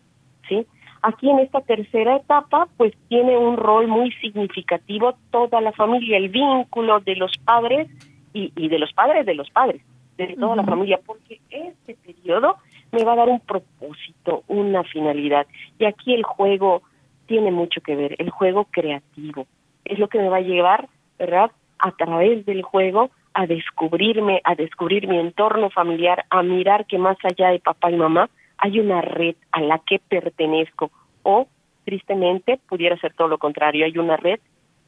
[0.47, 0.65] ¿sí?
[1.01, 6.29] Aquí en esta tercera etapa, pues tiene un rol muy significativo toda la familia, el
[6.29, 7.89] vínculo de los padres
[8.33, 9.81] y, y de los padres de los padres,
[10.17, 12.55] de toda la familia, porque este periodo
[12.93, 15.45] me va a dar un propósito, una finalidad.
[15.77, 16.83] Y aquí el juego
[17.25, 19.47] tiene mucho que ver, el juego creativo.
[19.83, 20.87] Es lo que me va a llevar,
[21.19, 21.51] ¿verdad?
[21.79, 27.17] A través del juego a descubrirme, a descubrir mi entorno familiar, a mirar que más
[27.23, 30.91] allá de papá y mamá hay una red a la que pertenezco
[31.23, 31.47] o
[31.85, 34.39] tristemente pudiera ser todo lo contrario, hay una red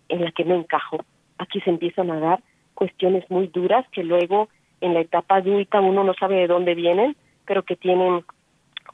[0.09, 1.03] en la que no encajo.
[1.37, 2.39] Aquí se empiezan a dar
[2.73, 4.49] cuestiones muy duras que luego
[4.81, 8.23] en la etapa adulta uno no sabe de dónde vienen pero que tienen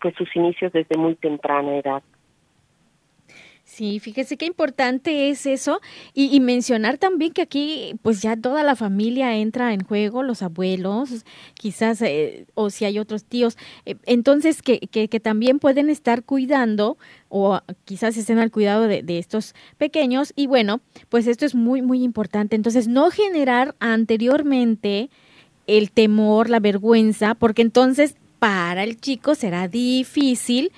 [0.01, 2.03] pues sus inicios desde muy temprana edad.
[3.63, 5.79] Sí, fíjese qué importante es eso.
[6.13, 11.23] Y, mencionar también que aquí pues ya toda la familia entra en juego, los abuelos,
[11.53, 16.23] quizás, eh, o si hay otros tíos, eh, entonces que, que, que, también pueden estar
[16.23, 16.97] cuidando
[17.29, 20.33] o quizás estén al cuidado de, de estos pequeños.
[20.35, 22.57] Y bueno, pues esto es muy, muy importante.
[22.57, 25.09] Entonces, no generar anteriormente
[25.67, 30.71] el temor, la vergüenza, porque entonces para el chico será difícil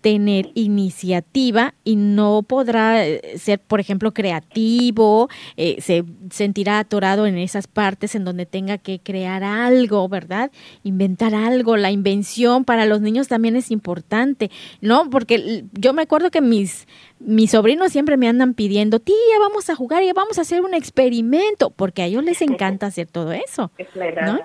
[0.00, 7.36] tener iniciativa y no podrá eh, ser, por ejemplo, creativo, eh, se sentirá atorado en
[7.38, 10.50] esas partes en donde tenga que crear algo, ¿verdad?
[10.82, 11.76] Inventar algo.
[11.76, 15.10] La invención para los niños también es importante, ¿no?
[15.10, 16.86] Porque yo me acuerdo que mis,
[17.18, 20.74] mis sobrinos siempre me andan pidiendo, tía, vamos a jugar y vamos a hacer un
[20.74, 23.70] experimento, porque a ellos les encanta hacer todo eso.
[23.76, 23.88] Es
[24.24, 24.40] ¿no?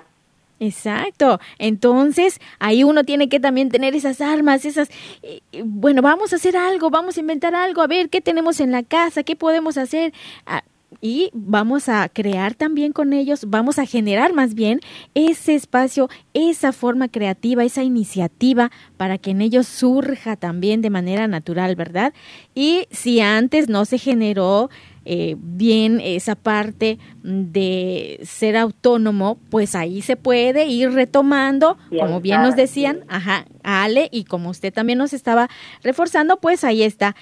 [0.58, 1.38] Exacto.
[1.58, 4.88] Entonces, ahí uno tiene que también tener esas armas, esas,
[5.22, 8.72] eh, bueno, vamos a hacer algo, vamos a inventar algo, a ver qué tenemos en
[8.72, 10.14] la casa, qué podemos hacer.
[10.46, 10.62] Ah,
[11.00, 14.80] y vamos a crear también con ellos, vamos a generar más bien
[15.14, 21.28] ese espacio, esa forma creativa, esa iniciativa para que en ellos surja también de manera
[21.28, 22.14] natural, ¿verdad?
[22.54, 24.70] Y si antes no se generó
[25.08, 32.42] eh, bien esa parte de ser autónomo, pues ahí se puede ir retomando, como bien
[32.42, 35.48] nos decían, ajá, Ale, y como usted también nos estaba
[35.84, 37.14] reforzando, pues ahí está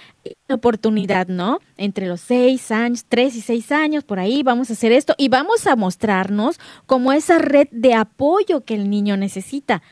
[0.49, 1.59] la oportunidad, ¿no?
[1.77, 5.29] Entre los seis años, tres y seis años, por ahí vamos a hacer esto y
[5.29, 9.83] vamos a mostrarnos como esa red de apoyo que el niño necesita,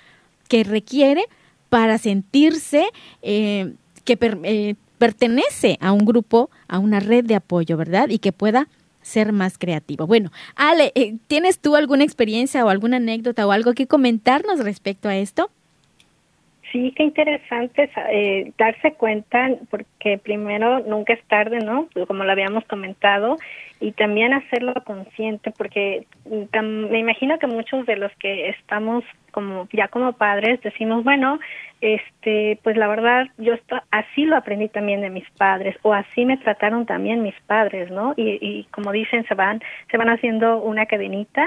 [0.49, 1.27] que requiere
[1.69, 2.87] para sentirse
[3.21, 3.75] eh,
[4.05, 8.09] que eh, pertenece a un grupo, a una red de apoyo, ¿verdad?
[8.09, 8.69] Y que pueda
[9.01, 10.07] ser más creativo.
[10.07, 15.09] Bueno, Ale, eh, ¿tienes tú alguna experiencia o alguna anécdota o algo que comentarnos respecto
[15.09, 15.51] a esto?
[16.71, 21.89] Sí, qué interesante eh, darse cuenta, porque primero nunca es tarde, ¿no?
[22.07, 23.39] Como lo habíamos comentado,
[23.83, 29.89] y también hacerlo consciente, porque me imagino que muchos de los que estamos como ya
[29.89, 31.41] como padres decimos, bueno,
[31.81, 33.55] este, pues la verdad, yo
[33.91, 38.15] así lo aprendí también de mis padres, o así me trataron también mis padres, ¿no?
[38.17, 41.45] Y, y como dicen, se van, se van haciendo una cadenita,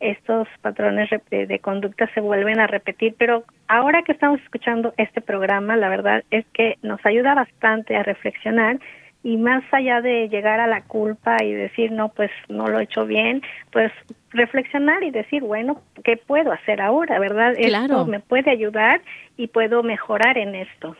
[0.00, 5.76] estos patrones de, conducta se vuelven a repetir, pero ahora que estamos escuchando este programa,
[5.76, 8.78] la verdad es que nos ayuda bastante a reflexionar
[9.26, 12.84] y más allá de llegar a la culpa y decir, no, pues no lo he
[12.84, 13.90] hecho bien, pues
[14.30, 17.54] reflexionar y decir, bueno, ¿qué puedo hacer ahora, verdad?
[17.56, 17.94] Claro.
[17.94, 19.02] Esto me puede ayudar
[19.36, 20.96] y puedo mejorar en esto.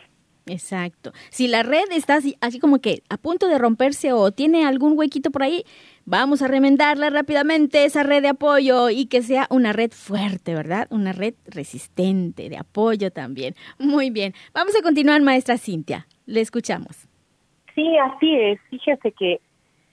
[0.46, 1.12] Exacto.
[1.30, 4.98] Si la red está así, así como que a punto de romperse o tiene algún
[4.98, 5.62] huequito por ahí,
[6.04, 10.88] vamos a remendarla rápidamente esa red de apoyo y que sea una red fuerte, ¿verdad?
[10.90, 13.54] Una red resistente, de apoyo también.
[13.78, 14.34] Muy bien.
[14.52, 16.08] Vamos a continuar, maestra Cintia.
[16.26, 17.05] Le escuchamos.
[17.76, 18.58] Sí, así es.
[18.70, 19.40] Fíjese que,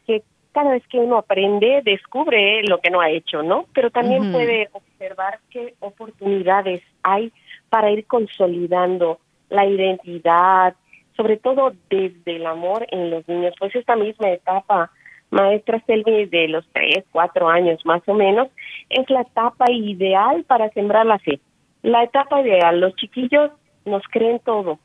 [0.08, 3.66] que cada vez que uno aprende, descubre lo que no ha hecho, ¿no?
[3.74, 7.32] Pero también puede observar qué oportunidades hay
[7.70, 9.20] para ir consolidando
[9.50, 10.76] la identidad,
[11.18, 13.54] sobre todo desde el amor en los niños.
[13.60, 14.90] Pues esta misma etapa,
[15.30, 18.48] maestra Selvi, de los tres, cuatro años más o menos,
[18.90, 21.42] es la etapa ideal para sembrar la fe.
[21.82, 23.52] La etapa ideal, los chiquillos
[23.84, 24.80] nos creen todo,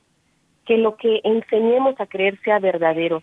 [0.69, 3.23] que lo que enseñemos a creer sea verdadero,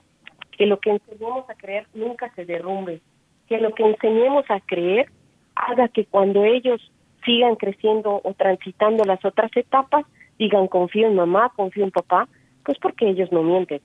[0.58, 3.02] que lo que enseñemos a creer nunca se derrumbe,
[3.48, 5.12] que lo que enseñemos a creer
[5.54, 6.82] haga que cuando ellos
[7.24, 10.06] sigan creciendo o transitando las otras etapas,
[10.40, 12.28] digan confío en mamá, confío en papá,
[12.64, 13.80] pues porque ellos no mienten.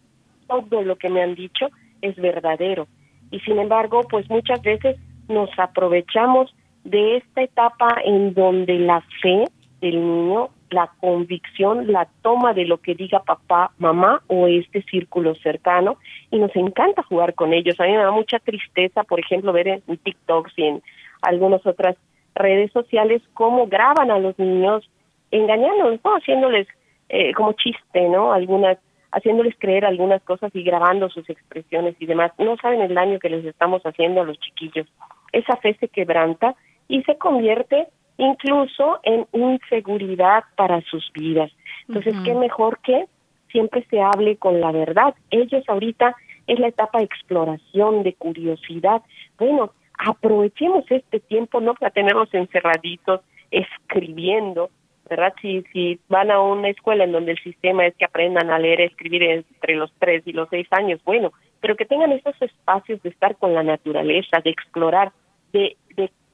[0.46, 1.68] Todo lo que me han dicho
[2.01, 2.88] es verdadero.
[3.31, 4.96] Y sin embargo, pues muchas veces
[5.29, 6.51] nos aprovechamos
[6.85, 9.44] de esta etapa en donde la fe
[9.83, 15.35] del niño la convicción, la toma de lo que diga papá, mamá o este círculo
[15.37, 15.98] cercano
[16.30, 17.78] y nos encanta jugar con ellos.
[17.78, 20.83] A mí me da mucha tristeza, por ejemplo, ver en TikTok y en
[21.22, 21.96] algunas otras
[22.35, 24.88] redes sociales cómo graban a los niños
[25.30, 26.16] engañándolos, ¿no?
[26.16, 26.66] haciéndoles
[27.09, 28.33] eh, como chiste, ¿no?
[28.33, 28.78] Algunas
[29.12, 32.33] haciéndoles creer algunas cosas y grabando sus expresiones y demás.
[32.38, 34.87] No saben el daño que les estamos haciendo a los chiquillos.
[35.33, 36.54] Esa fe se quebranta
[36.87, 37.88] y se convierte
[38.20, 41.50] incluso en inseguridad para sus vidas.
[41.88, 43.06] Entonces, ¿qué mejor que
[43.50, 45.14] siempre se hable con la verdad?
[45.30, 46.14] Ellos ahorita
[46.46, 49.03] es la etapa de exploración, de curiosidad.
[49.38, 54.68] Bueno, aprovechemos este tiempo no para tenerlos encerraditos, escribiendo,
[55.09, 55.32] ¿verdad?
[55.40, 58.82] Si, si van a una escuela en donde el sistema es que aprendan a leer
[58.82, 63.09] escribir entre los tres y los seis años, bueno, pero que tengan esos espacios de
[63.09, 65.11] estar con la naturaleza, de explorar,
[65.53, 65.76] de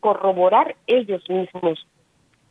[0.00, 1.86] corroborar ellos mismos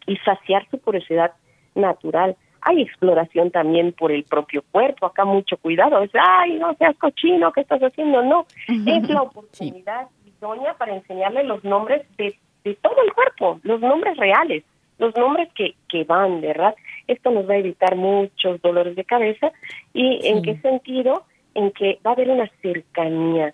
[0.08, 1.32] y saciar su curiosidad
[1.74, 2.36] natural.
[2.62, 7.52] hay exploración también por el propio cuerpo, acá mucho cuidado, es, ay, no seas cochino,
[7.52, 8.24] ¿qué estás haciendo?
[8.24, 13.80] No, es la oportunidad idónea para enseñarle los nombres de, de todo el cuerpo, los
[13.82, 14.64] nombres reales,
[14.98, 16.76] los nombres que, que van, ¿verdad?
[17.08, 19.52] Esto nos va a evitar muchos dolores de cabeza
[19.94, 23.54] y en qué sentido, en que va a haber una cercanía,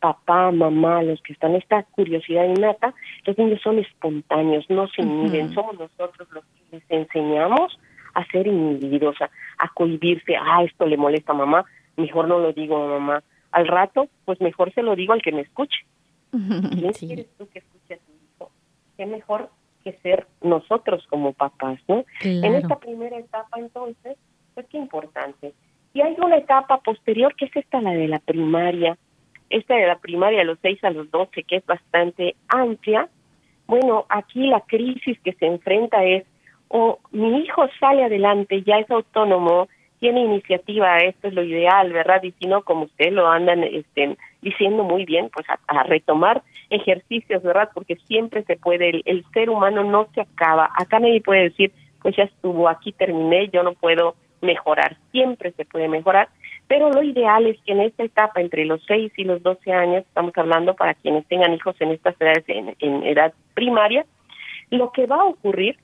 [0.00, 2.94] papá, mamá, los que están, esta curiosidad innata,
[3.24, 7.78] los niños son espontáneos, no se inhiben, somos nosotros los que les enseñamos
[8.14, 11.64] a ser inhibidos, a, a cohibirse, ah, esto le molesta a mamá,
[11.96, 13.22] mejor no lo digo a mamá.
[13.52, 15.78] Al rato, pues mejor se lo digo al que me escuche.
[16.30, 18.50] ¿Quién quieres tú que escuche a tu hijo?
[18.96, 19.50] Qué mejor
[19.84, 22.04] que ser nosotros como papás, ¿no?
[22.22, 24.16] En esta primera etapa, entonces,
[24.54, 25.54] pues qué importante.
[25.94, 28.96] Y hay una etapa posterior que es esta, la de la primaria,
[29.50, 33.08] esta de la primaria, a los 6 a los 12, que es bastante amplia.
[33.66, 36.24] Bueno, aquí la crisis que se enfrenta es
[36.72, 42.22] o mi hijo sale adelante, ya es autónomo, tiene iniciativa, esto es lo ideal, ¿verdad?
[42.22, 47.42] Y si no, como usted lo andan este, diciendo muy bien, pues a, retomar ejercicios,
[47.42, 47.70] ¿verdad?
[47.74, 50.70] Porque siempre se puede, el, ser humano no se acaba.
[50.76, 55.64] Acá nadie puede decir, pues ya estuvo, aquí terminé, yo no puedo mejorar, siempre se
[55.64, 56.28] puede mejorar,
[56.70, 60.04] pero lo ideal es que en esta etapa, entre los 6 y los 12 años,
[60.06, 64.06] estamos hablando para quienes tengan hijos en estas edades, en edad primaria,
[64.70, 65.76] lo que va a ocurrir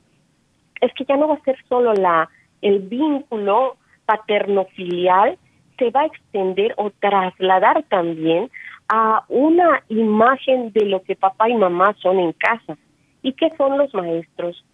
[0.80, 2.28] es que ya no va a ser solo la
[2.62, 5.36] el vínculo paterno-filial,
[5.76, 8.48] se va a extender o trasladar también
[8.88, 12.78] a una imagen de lo que papá y mamá son en casa.
[13.22, 14.64] ¿Y qué son los maestros?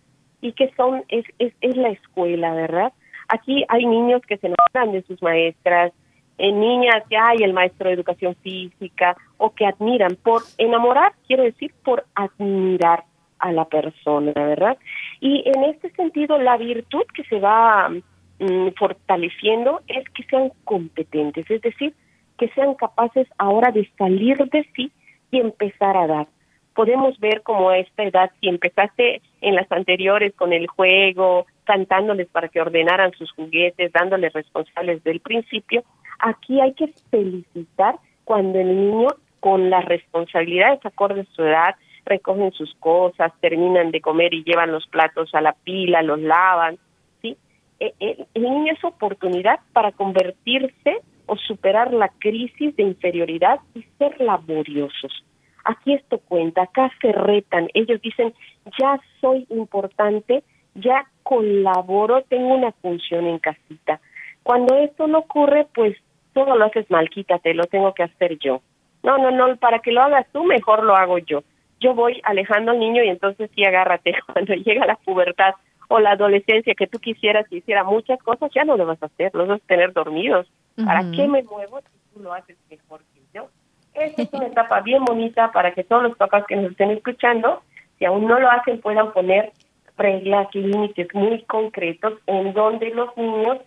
[0.42, 1.04] ¿Y qué son?
[1.08, 2.92] Es, es, es la escuela, ¿verdad?
[3.28, 5.92] Aquí hay niños que se enamoran de sus maestras,
[6.38, 10.16] en niñas que hay el maestro de educación física o que admiran.
[10.22, 13.04] Por enamorar, quiero decir por admirar
[13.38, 14.78] a la persona, ¿verdad?
[15.20, 21.50] Y en este sentido, la virtud que se va mm, fortaleciendo es que sean competentes,
[21.50, 21.94] es decir,
[22.38, 24.92] que sean capaces ahora de salir de sí
[25.30, 26.26] y empezar a dar.
[26.74, 32.28] Podemos ver como a esta edad, si empezaste en las anteriores con el juego, cantándoles
[32.28, 35.84] para que ordenaran sus juguetes, dándoles responsables del principio,
[36.22, 39.08] aquí hay que felicitar cuando el niño
[39.40, 44.72] con las responsabilidades acorde a su edad recogen sus cosas, terminan de comer y llevan
[44.72, 46.78] los platos a la pila, los lavan,
[47.20, 47.36] ¿sí?
[47.78, 53.82] E, e, el, niño es oportunidad para convertirse o superar la crisis de inferioridad y
[53.98, 55.24] ser laboriosos.
[55.64, 58.34] Aquí esto cuenta, acá se retan, ellos dicen,
[58.80, 60.42] ya soy importante,
[60.74, 64.00] ya colaboro, tengo una función en casita.
[64.42, 65.96] Cuando esto no ocurre, pues
[66.32, 68.62] todo lo haces mal, quítate, lo tengo que hacer yo.
[69.02, 71.42] No, no, no, para que lo hagas tú, mejor lo hago yo
[71.82, 75.54] yo voy alejando al niño y entonces sí agárrate cuando llega la pubertad
[75.88, 79.06] o la adolescencia que tú quisieras que hiciera muchas cosas, ya no lo vas a
[79.06, 80.50] hacer, los vas a tener dormidos.
[80.82, 83.48] ¿Para qué me muevo si tú lo haces mejor que yo?
[83.92, 87.62] Esta es una etapa bien bonita para que todos los papás que nos estén escuchando,
[87.98, 89.52] si aún no lo hacen, puedan poner
[89.98, 93.58] reglas y límites muy concretos en donde los niños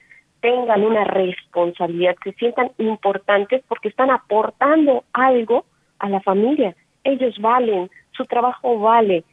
[0.45, 5.65] tengan una responsabilidad, se sientan importantes porque están aportando algo
[5.97, 6.75] a la familia.
[7.03, 9.23] Ellos valen, su trabajo vale.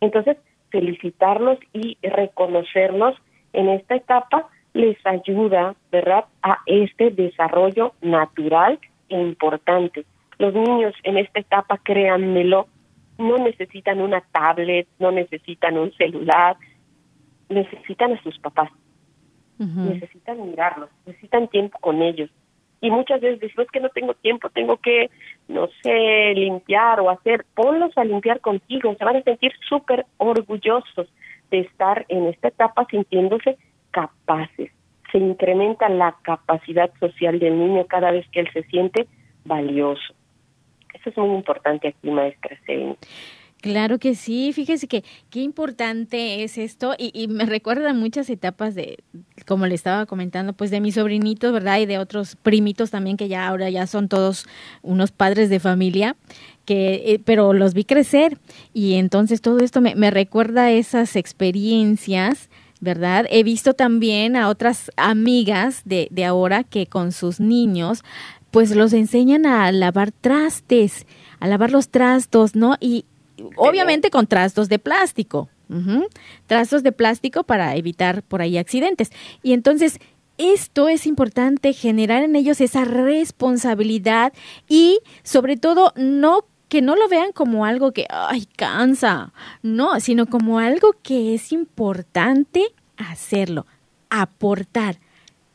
[0.00, 0.38] Entonces,
[0.70, 3.14] felicitarlos y reconocerlos
[3.52, 8.78] en esta etapa les ayuda, ¿verdad?, a este desarrollo natural
[9.10, 10.06] e importante.
[10.38, 12.66] Los niños en esta etapa, créanmelo,
[13.18, 16.56] no necesitan una tablet, no necesitan un celular,
[17.50, 18.70] necesitan a sus papás,
[19.62, 22.30] necesitan mirarlos, necesitan tiempo con ellos
[22.82, 25.08] y muchas veces decimos que no tengo tiempo, tengo que,
[25.46, 31.06] no sé, limpiar o hacer, ponlos a limpiar contigo, se van a sentir súper orgullosos
[31.52, 33.56] de estar en esta etapa sintiéndose
[33.92, 34.72] capaces.
[35.12, 39.06] Se incrementa la capacidad social del niño cada vez que él se siente
[39.44, 40.14] valioso.
[40.92, 42.58] Eso es muy importante aquí, maestra
[43.62, 48.98] Claro que sí, fíjese que qué importante es esto y, me recuerda muchas etapas de,
[49.46, 51.78] como le estaba comentando, pues de mis sobrinitos, ¿verdad?
[51.78, 54.46] Y de otros primitos también que ya ahora ya son todos
[54.82, 56.16] unos padres de familia,
[56.64, 58.36] que, eh, pero los vi crecer
[58.74, 62.50] y entonces todo esto me, me recuerda esas experiencias.
[62.80, 63.26] ¿Verdad?
[63.30, 68.02] He visto también a otras amigas de, de ahora que con sus niños,
[68.50, 71.06] pues los enseñan a lavar trastes,
[71.38, 72.76] a lavar los trastos, ¿no?
[72.80, 73.04] Y,
[73.56, 75.48] obviamente con trastos de plástico.
[76.46, 79.10] Trastos de plástico para evitar por ahí accidentes.
[79.42, 80.00] Y entonces,
[80.36, 84.32] esto es importante, generar en ellos esa responsabilidad
[84.68, 90.24] y sobre todo no que no lo vean como algo que, ay, cansa, no, sino
[90.24, 92.64] como algo que es importante
[92.96, 93.66] hacerlo.
[94.08, 94.98] aportar.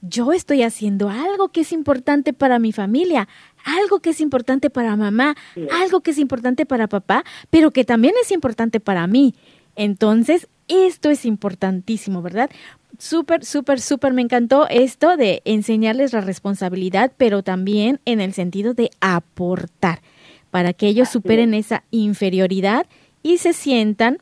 [0.01, 3.27] Yo estoy haciendo algo que es importante para mi familia,
[3.67, 5.35] algo que es importante para mamá,
[5.71, 9.35] algo que es importante para papá, pero que también es importante para mí.
[9.75, 12.49] Entonces, esto es importantísimo, ¿verdad?
[12.97, 18.73] Súper, súper, súper me encantó esto de enseñarles la responsabilidad, pero también en el sentido
[18.73, 20.01] de aportar,
[20.49, 22.87] para que ellos superen esa inferioridad
[23.21, 24.17] y se sientan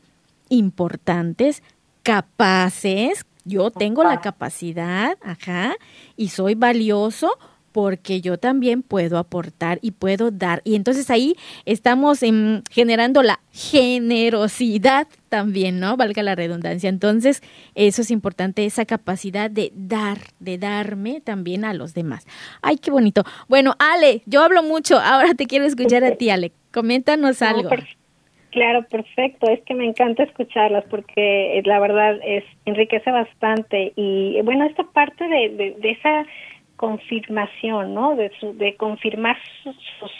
[0.48, 1.62] importantes,
[2.02, 3.24] capaces.
[3.44, 5.76] Yo tengo la capacidad, ajá,
[6.16, 7.38] y soy valioso
[7.76, 10.62] porque yo también puedo aportar y puedo dar.
[10.64, 11.34] Y entonces ahí
[11.66, 12.20] estamos
[12.70, 15.98] generando la generosidad también, ¿no?
[15.98, 16.88] Valga la redundancia.
[16.88, 17.42] Entonces,
[17.74, 22.26] eso es importante, esa capacidad de dar, de darme también a los demás.
[22.62, 23.24] Ay, qué bonito.
[23.46, 26.52] Bueno, Ale, yo hablo mucho, ahora te quiero escuchar a ti, Ale.
[26.72, 27.68] Coméntanos algo.
[28.52, 29.50] Claro, perfecto.
[29.50, 34.84] Es que me encanta escucharlas porque eh, la verdad es enriquece bastante y bueno esta
[34.84, 36.24] parte de, de esa
[36.76, 38.14] confirmación, ¿no?
[38.16, 39.74] De, de confirmar su,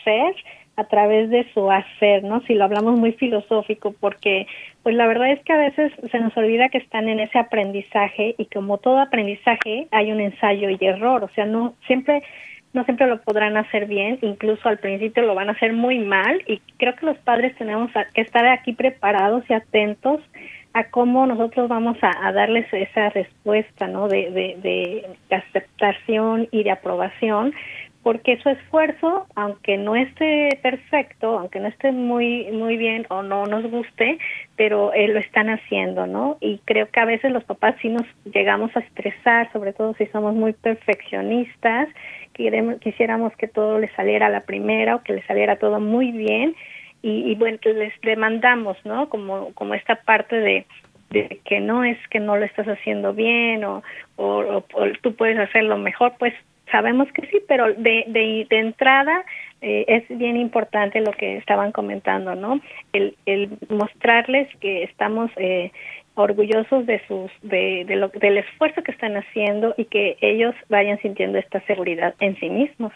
[0.04, 0.34] ser
[0.76, 2.40] a través de su hacer, ¿no?
[2.42, 4.46] Si lo hablamos muy filosófico, porque
[4.82, 8.34] pues la verdad es que a veces se nos olvida que están en ese aprendizaje
[8.36, 12.22] y como todo aprendizaje hay un ensayo y error, o sea, no siempre
[12.76, 16.42] no siempre lo podrán hacer bien, incluso al principio lo van a hacer muy mal
[16.46, 20.20] y creo que los padres tenemos que estar aquí preparados y atentos
[20.76, 24.08] a cómo nosotros vamos a, darles esa respuesta ¿no?
[24.08, 27.54] De, aceptación y de aprobación,
[28.02, 33.46] porque su esfuerzo, aunque no esté perfecto, aunque no esté muy muy bien o no
[33.46, 34.18] nos guste,
[34.56, 36.36] pero eh, lo están haciendo, ¿no?
[36.40, 40.06] Y creo que a veces los papás sí nos llegamos a estresar, sobre todo si
[40.06, 41.88] somos muy perfeccionistas,
[42.34, 46.54] quisiéramos que todo le saliera a la primera o que le saliera todo muy bien
[47.02, 49.08] y, bueno, les demandamos, ¿no?
[49.08, 50.66] Como, como esta parte de,
[51.44, 53.82] que no es que no lo estás haciendo bien o,
[54.16, 54.64] o,
[55.02, 56.34] tú puedes hacerlo mejor, pues
[56.70, 59.24] sabemos que sí, pero de, de, de entrada
[59.62, 62.60] eh, es bien importante lo que estaban comentando, ¿no?
[62.92, 65.70] El, el mostrarles que estamos eh,
[66.14, 70.98] orgullosos de sus de, de lo, del esfuerzo que están haciendo y que ellos vayan
[71.00, 72.92] sintiendo esta seguridad en sí mismos.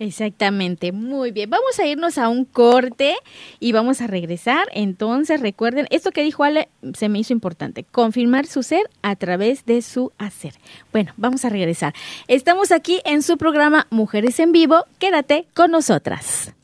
[0.00, 1.50] Exactamente, muy bien.
[1.50, 3.16] Vamos a irnos a un corte
[3.58, 4.68] y vamos a regresar.
[4.72, 9.64] Entonces, recuerden, esto que dijo Ale se me hizo importante, confirmar su ser a través
[9.66, 10.54] de su hacer.
[10.92, 11.94] Bueno, vamos a regresar.
[12.28, 14.84] Estamos aquí en su programa Mujeres en Vivo.
[14.98, 16.54] Quédate con nosotras.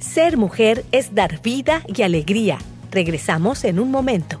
[0.00, 2.58] Ser mujer es dar vida y alegría.
[2.90, 4.40] Regresamos en un momento.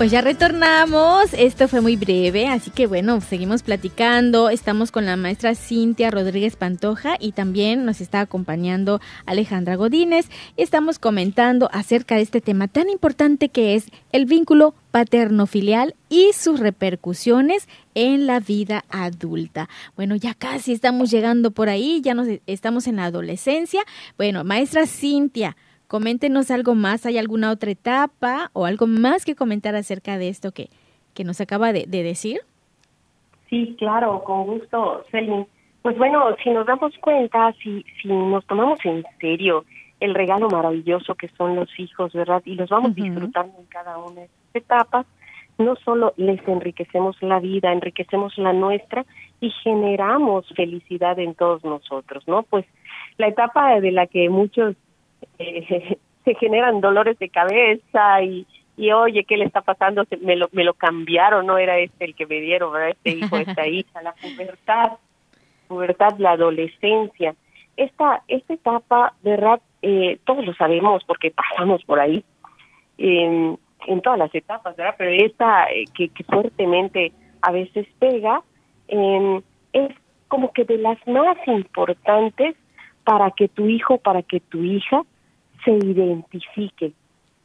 [0.00, 5.14] Pues ya retornamos, esto fue muy breve, así que bueno, seguimos platicando, estamos con la
[5.18, 12.22] maestra Cintia Rodríguez Pantoja y también nos está acompañando Alejandra Godínez estamos comentando acerca de
[12.22, 18.86] este tema tan importante que es el vínculo paterno-filial y sus repercusiones en la vida
[18.88, 19.68] adulta.
[19.96, 23.82] Bueno, ya casi estamos llegando por ahí, ya nos estamos en la adolescencia.
[24.16, 25.58] Bueno, maestra Cintia,
[25.90, 30.52] Coméntenos algo más, ¿hay alguna otra etapa o algo más que comentar acerca de esto
[30.52, 30.68] que,
[31.14, 32.42] que nos acaba de, decir?
[33.48, 35.48] Sí, claro, con gusto, Selin.
[35.82, 39.64] Pues bueno, si nos damos cuenta, si, si nos tomamos en serio
[39.98, 42.40] el regalo maravilloso que son los hijos, ¿verdad?
[42.44, 45.06] Y los vamos disfrutando en cada una de estas etapas,
[45.58, 49.04] no solo les enriquecemos la vida, enriquecemos la nuestra
[49.40, 52.44] y generamos felicidad en todos nosotros, ¿no?
[52.44, 52.64] Pues
[53.18, 54.76] la etapa de la que muchos
[55.38, 58.46] eh, se generan dolores de cabeza y,
[58.76, 60.04] y oye, ¿qué le está pasando?
[60.20, 62.90] me, lo, me lo cambiaron, no era este el que me dieron, ¿verdad?
[62.90, 64.92] Este hijo, esta hija, la pubertad,
[65.68, 67.34] pubertad, la adolescencia.
[67.76, 69.60] Esta, esta etapa, ¿verdad?
[69.82, 72.22] Eh, todos lo sabemos porque pasamos por ahí
[72.98, 74.94] en, en todas las etapas, ¿verdad?
[74.98, 78.42] Pero esta eh, que, que, fuertemente a veces pega,
[79.72, 79.90] es
[80.28, 82.56] como que de las más importantes
[83.10, 85.02] para que tu hijo, para que tu hija
[85.64, 86.92] se identifique,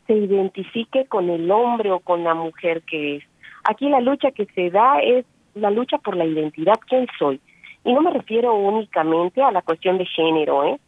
[0.06, 3.24] se identifique con el hombre o con la mujer que es.
[3.64, 7.42] Aquí la lucha que se da es la lucha por la identidad, quién soy.
[7.84, 10.80] Y no me refiero únicamente a la cuestión de género, ¿eh?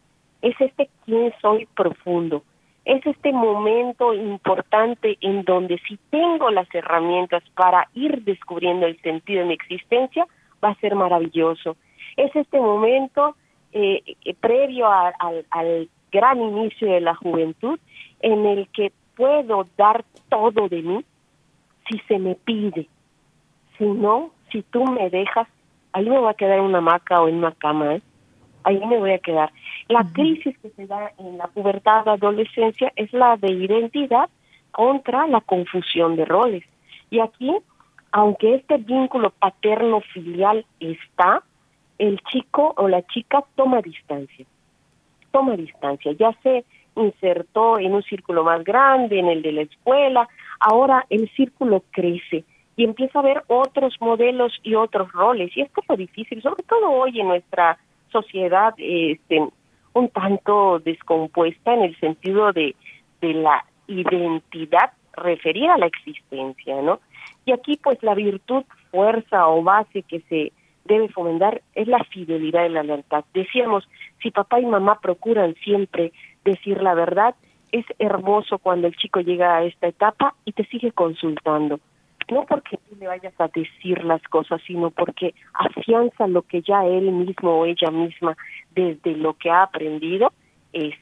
[0.43, 2.43] Es este quién soy profundo.
[2.85, 9.39] Es este momento importante en donde si tengo las herramientas para ir descubriendo el sentido
[9.39, 10.27] de mi existencia,
[10.63, 11.77] va a ser maravilloso.
[12.15, 13.35] Es este momento
[13.73, 17.79] eh, eh, previo al gran inicio de la juventud
[18.21, 21.05] en el que puedo dar todo de mí
[21.89, 22.87] si se me pide.
[23.77, 25.47] Si no, si tú me dejas,
[25.93, 28.01] ahí me voy a quedar en una hamaca o en una cama, ¿eh?
[28.63, 29.51] ahí me voy a quedar.
[29.87, 34.29] La crisis que se da en la pubertad, la adolescencia, es la de identidad
[34.71, 36.63] contra la confusión de roles.
[37.09, 37.55] Y aquí,
[38.11, 41.43] aunque este vínculo paterno-filial está,
[41.97, 44.45] el chico o la chica toma distancia.
[45.31, 46.11] Toma distancia.
[46.13, 50.27] Ya se insertó en un círculo más grande, en el de la escuela,
[50.59, 52.43] ahora el círculo crece
[52.75, 55.55] y empieza a ver otros modelos y otros roles.
[55.55, 57.77] Y esto es difícil, sobre todo hoy en nuestra
[58.11, 59.47] sociedad este,
[59.93, 62.75] un tanto descompuesta en el sentido de,
[63.21, 66.99] de la identidad referida a la existencia, ¿no?
[67.45, 70.51] Y aquí pues la virtud, fuerza o base que se
[70.87, 73.25] debe fomentar es la fidelidad y la lealtad.
[73.33, 73.87] Decíamos,
[74.21, 76.11] si papá y mamá procuran siempre
[76.43, 77.35] decir la verdad,
[77.71, 81.79] es hermoso cuando el chico llega a esta etapa y te sigue consultando.
[82.29, 86.85] No porque tú le vayas a decir las cosas, sino porque afianza lo que ya
[86.85, 88.35] él mismo o ella misma,
[88.71, 90.33] desde lo que ha aprendido,
[90.73, 90.93] es.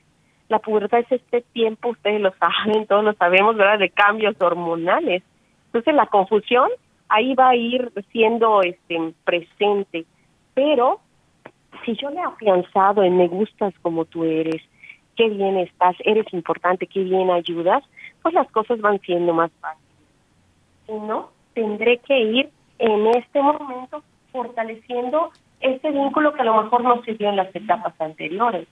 [0.47, 5.23] La pubertad es este tiempo, ustedes lo saben, todos lo sabemos, ¿verdad?, de cambios hormonales.
[5.67, 6.69] Entonces la confusión
[7.09, 10.05] ahí va a ir siendo este presente,
[10.53, 10.99] pero
[11.83, 14.61] si yo le he afianzado en me gustas como tú eres,
[15.15, 17.83] qué bien estás, eres importante, qué bien ayudas,
[18.21, 19.85] pues las cosas van siendo más fáciles.
[20.87, 22.49] Si no, tendré que ir
[22.79, 27.55] en este momento fortaleciendo ese vínculo que a lo mejor no se dio en las
[27.55, 28.67] etapas anteriores.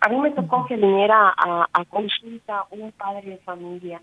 [0.00, 4.00] A mí me tocó que viniera a consulta un padre de familia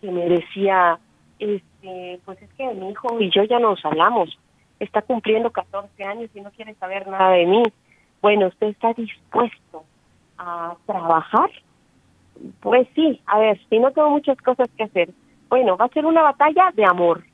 [0.00, 0.98] que me decía,
[1.38, 4.38] este, pues es que mi hijo y yo ya nos hablamos,
[4.80, 7.62] está cumpliendo 14 años y no quiere saber nada de mí.
[8.20, 9.84] Bueno, ¿usted está dispuesto
[10.38, 11.50] a trabajar?
[12.60, 15.10] Pues sí, a ver, si no tengo muchas cosas que hacer.
[15.48, 17.24] Bueno, va a ser una batalla de amor.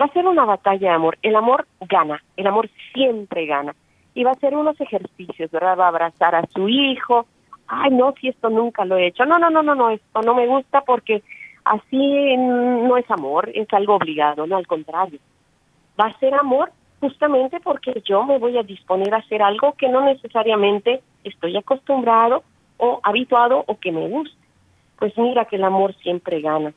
[0.00, 1.18] Va a ser una batalla de amor.
[1.22, 3.74] El amor gana, el amor siempre gana.
[4.14, 5.76] Y va a hacer unos ejercicios, ¿verdad?
[5.78, 7.26] Va a abrazar a su hijo.
[7.66, 9.24] Ay, no, si esto nunca lo he hecho.
[9.26, 11.22] No, no, no, no, no, esto no me gusta porque
[11.68, 15.18] así no es amor, es algo obligado, no al contrario.
[16.00, 19.88] Va a ser amor justamente porque yo me voy a disponer a hacer algo que
[19.88, 22.42] no necesariamente estoy acostumbrado
[22.78, 24.36] o habituado o que me guste.
[24.98, 26.72] Pues mira que el amor siempre gana.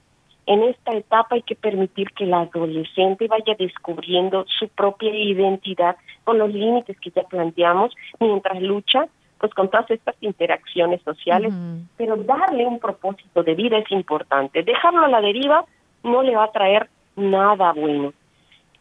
[0.45, 6.39] En esta etapa hay que permitir que el adolescente vaya descubriendo su propia identidad con
[6.39, 9.07] los límites que ya planteamos mientras lucha
[9.41, 11.51] pues con todas estas interacciones sociales,
[11.97, 14.61] pero darle un propósito de vida es importante.
[14.61, 15.65] Dejarlo a la deriva
[16.03, 18.13] no le va a traer nada bueno.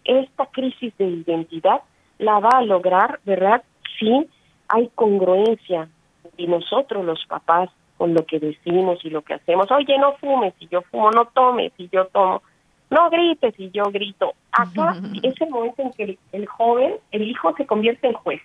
[0.04, 1.80] Esta crisis de identidad
[2.18, 3.62] la va a lograr, ¿verdad?
[3.98, 4.28] Si
[4.68, 5.88] hay congruencia
[6.36, 9.70] de nosotros los papás con lo que decimos y lo que hacemos.
[9.70, 12.42] Oye, no fumes, si yo fumo, no tomes, si yo tomo.
[12.90, 14.34] No grites, si yo grito.
[14.52, 18.42] Acá es el momento en que el joven, el hijo, se convierte en juez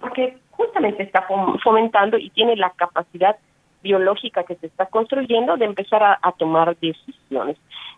[0.00, 1.26] porque justamente está
[1.62, 3.36] fomentando y tiene la capacidad
[3.82, 7.56] biológica que se está construyendo de empezar a, tomar decisiones.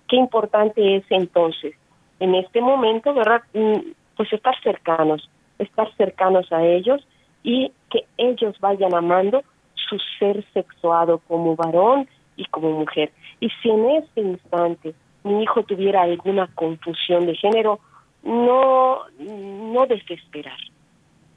[0.08, 1.74] Qué importante es entonces,
[2.20, 3.42] en este momento, ¿verdad?
[3.52, 3.80] Mm,
[4.16, 7.04] pues estar cercanos, estar cercanos a ellos
[7.42, 9.42] y que ellos vayan amando
[9.74, 12.06] su ser sexuado como varón
[12.36, 13.10] y como mujer.
[13.40, 14.94] Y si en este instante
[15.24, 17.80] mi hijo tuviera alguna confusión de género,
[18.22, 20.58] no, no desesperar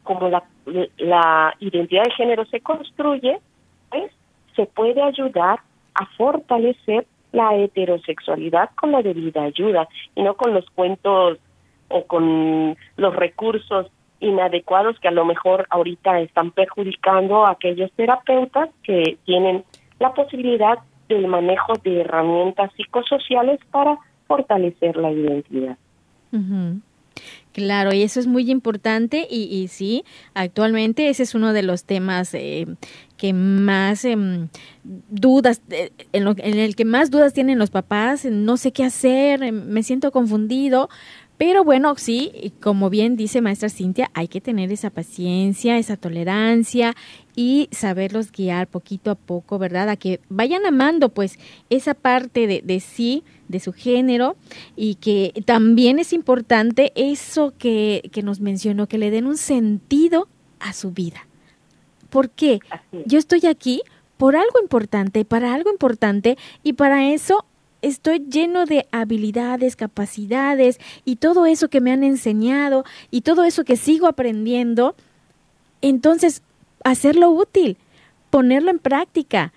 [0.06, 0.43] como la,
[0.97, 3.39] la identidad de género se construye,
[3.89, 4.12] pues
[4.56, 5.60] se puede ayudar
[5.93, 11.38] a fortalecer la heterosexualidad con la debida ayuda y no con los cuentos
[11.89, 13.91] o con los recursos
[14.22, 19.66] inadecuados que a lo mejor ahorita están perjudicando a aquellos terapeutas que tienen
[19.99, 20.80] la posibilidad
[21.10, 23.97] del manejo de herramientas psicosociales para
[24.28, 25.78] fortalecer la identidad.
[27.56, 30.03] Claro, y eso es muy importante y, y sí,
[30.34, 32.68] actualmente ese es uno de los temas eh,
[33.16, 34.49] que más em,
[34.84, 39.41] dudas, eh, en, en, el que más dudas tienen los papás, no sé qué hacer,
[39.41, 40.89] em, me siento confundido,
[41.38, 46.95] Pero bueno, sí, como bien dice maestra Cintia, hay que tener esa paciencia, esa tolerancia
[47.36, 49.89] y saberlos guiar poquito a poco, ¿verdad?
[49.89, 51.38] A que vayan amando pues
[51.69, 54.38] esa parte de, de sí, de su género
[54.77, 60.29] y que también es importante eso que, que nos mencionó, que le den un sentido
[60.59, 61.27] a su vida.
[62.09, 62.59] ¿Por qué?
[63.05, 63.81] Yo estoy aquí
[64.15, 67.45] por algo importante, para algo importante y para eso
[67.86, 73.63] estoy lleno de habilidades, capacidades y todo eso que me han enseñado y todo eso
[73.63, 74.95] que sigo aprendiendo,
[75.81, 76.41] entonces
[76.83, 77.77] hacerlo útil,
[78.31, 79.53] ponerlo en práctica,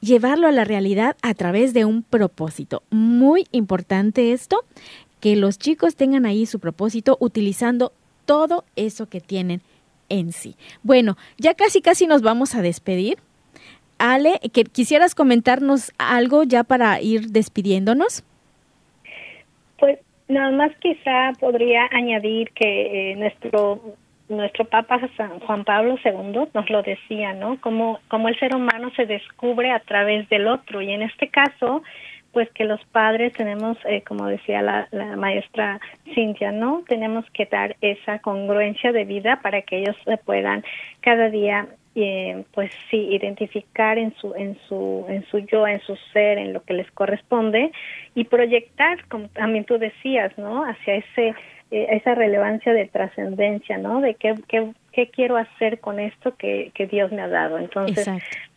[0.00, 2.82] llevarlo a la realidad a través de un propósito.
[2.90, 4.64] Muy importante esto,
[5.20, 7.92] que los chicos tengan ahí su propósito utilizando
[8.24, 9.62] todo eso que tienen
[10.08, 10.56] en sí.
[10.82, 13.18] Bueno, ya casi casi nos vamos a despedir.
[13.98, 18.24] Ale, que quisieras comentarnos algo ya para ir despidiéndonos.
[19.78, 23.96] Pues nada más quizá podría añadir que eh, nuestro
[24.28, 27.58] nuestro Papa San Juan Pablo II nos lo decía, ¿no?
[27.60, 31.82] Como, como el ser humano se descubre a través del otro y en este caso,
[32.32, 35.80] pues que los padres tenemos, eh, como decía la, la maestra
[36.14, 36.84] Cintia, ¿no?
[36.86, 40.62] Tenemos que dar esa congruencia de vida para que ellos puedan
[41.00, 45.96] cada día eh, pues sí identificar en su en su en su yo en su
[46.12, 47.72] ser en lo que les corresponde
[48.14, 51.34] y proyectar como también tú decías no hacia ese
[51.70, 56.70] eh, esa relevancia de trascendencia no de qué, qué, qué quiero hacer con esto que,
[56.74, 57.58] que Dios me ha dado.
[57.58, 58.08] Entonces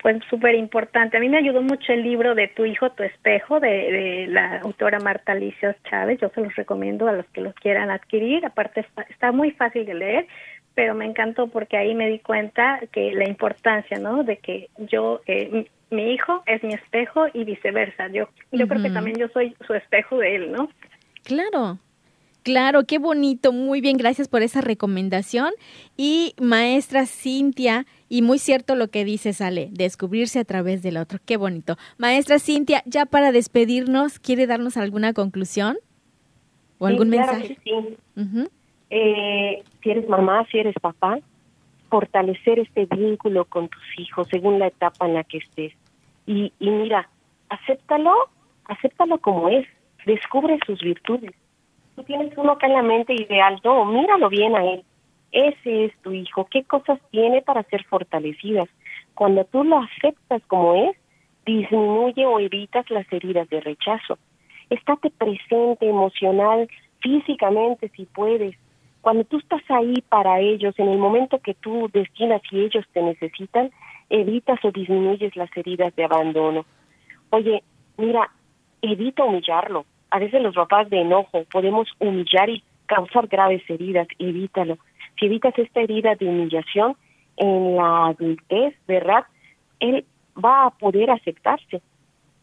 [0.02, 3.60] pues súper importante a mí me ayudó mucho el libro de tu hijo tu espejo
[3.60, 6.20] de, de la autora Marta Alicia Chávez.
[6.22, 8.46] Yo se los recomiendo a los que los quieran adquirir.
[8.46, 10.28] Aparte está, está muy fácil de leer
[10.76, 14.24] pero me encantó porque ahí me di cuenta que la importancia, ¿no?
[14.24, 18.08] De que yo, eh, mi, hijo es mi espejo y viceversa.
[18.08, 20.70] Yo, yo creo que también yo soy su espejo de él, ¿no?
[21.24, 21.78] Claro.
[22.44, 25.52] Claro, qué bonito, muy bien, gracias por esa recomendación.
[25.96, 31.20] Y maestra Cintia, y muy cierto lo que dice Sale, descubrirse a través del otro,
[31.24, 31.78] qué bonito.
[32.00, 35.78] Maestra Cintia, ya para despedirnos, ¿quiere darnos alguna conclusión?
[36.80, 37.60] ¿O algún mensaje?
[37.64, 37.72] sí
[38.92, 41.18] eh, si eres mamá, si eres papá,
[41.90, 45.74] fortalecer este vínculo con tus hijos según la etapa en la que estés.
[46.28, 47.10] Y, mira,
[47.50, 48.14] acéptalo,
[48.66, 49.66] acéptalo como es,
[50.06, 51.32] descubre sus virtudes.
[51.96, 54.84] Tú tienes uno acá en la mente ideal, no, míralo bien a él.
[55.32, 58.68] Ese es tu hijo, qué cosas tiene para ser fortalecidas.
[59.16, 60.98] Cuando tú lo aceptas como es,
[61.46, 64.18] disminuye o evitas las heridas de rechazo.
[64.70, 66.70] Estate presente emocional,
[67.00, 68.56] físicamente si puedes,
[69.02, 73.02] cuando tú estás ahí para ellos, en el momento que tú destinas y ellos te
[73.02, 73.72] necesitan,
[74.10, 76.66] evitas o disminuyes las heridas de abandono.
[77.32, 77.64] Oye,
[77.98, 78.30] mira,
[78.82, 79.86] evita humillarlo.
[80.12, 84.78] A veces los papás de enojo podemos humillar y causar graves heridas, evítalo.
[85.20, 86.96] Si evitas esta herida de humillación
[87.38, 89.24] en la adultez, ¿verdad?
[89.80, 90.06] Él
[90.38, 91.82] va a poder aceptarse.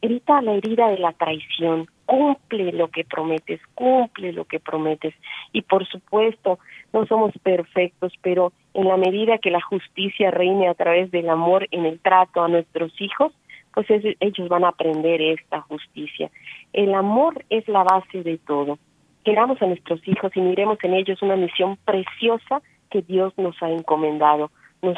[0.01, 5.14] Evita la herida de la traición, cumple lo que prometes, cumple lo que prometes.
[5.53, 6.59] Y por supuesto,
[6.92, 11.66] no somos perfectos, pero en la medida que la justicia reine a través del amor
[11.70, 13.32] en el trato a nuestros hijos,
[13.74, 16.30] pues ellos van a aprender esta justicia.
[16.72, 18.78] El amor es la base de todo.
[19.24, 23.70] Queramos a nuestros hijos y miremos en ellos una misión preciosa que Dios nos ha
[23.70, 24.51] encomendado.
[24.80, 24.96] Nos,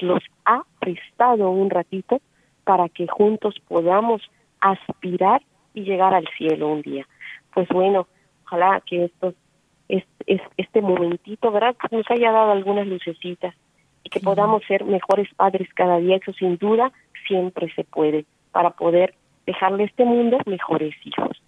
[0.00, 2.20] los ha prestado un ratito
[2.70, 4.22] para que juntos podamos
[4.60, 5.42] aspirar
[5.74, 7.04] y llegar al cielo un día.
[7.52, 8.06] Pues bueno,
[8.44, 9.34] ojalá que esto,
[9.88, 10.04] es,
[10.56, 11.74] este momentito, ¿verdad?
[11.90, 13.56] Nos haya dado algunas lucecitas
[14.04, 16.92] y que podamos ser mejores padres cada día, eso sin duda
[17.26, 19.14] siempre se puede, para poder
[19.46, 21.42] dejarle a este mundo mejores hijos.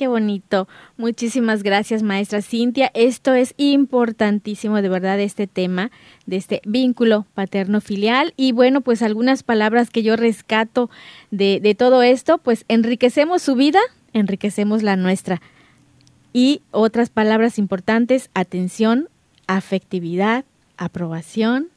[0.00, 0.66] Qué bonito.
[0.96, 2.90] Muchísimas gracias, maestra Cintia.
[2.94, 5.90] Esto es importantísimo, de verdad, este tema
[6.24, 8.32] de este vínculo paterno-filial.
[8.38, 10.88] Y bueno, pues algunas palabras que yo rescato
[11.30, 13.78] de, de todo esto, pues enriquecemos su vida,
[14.14, 15.42] enriquecemos la nuestra.
[16.32, 19.10] Y otras palabras importantes, atención,
[19.48, 20.46] afectividad,
[20.78, 21.68] aprobación.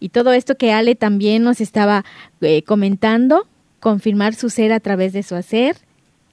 [0.00, 2.04] Y todo esto que Ale también nos estaba
[2.42, 3.48] eh, comentando,
[3.80, 5.78] confirmar su ser a través de su hacer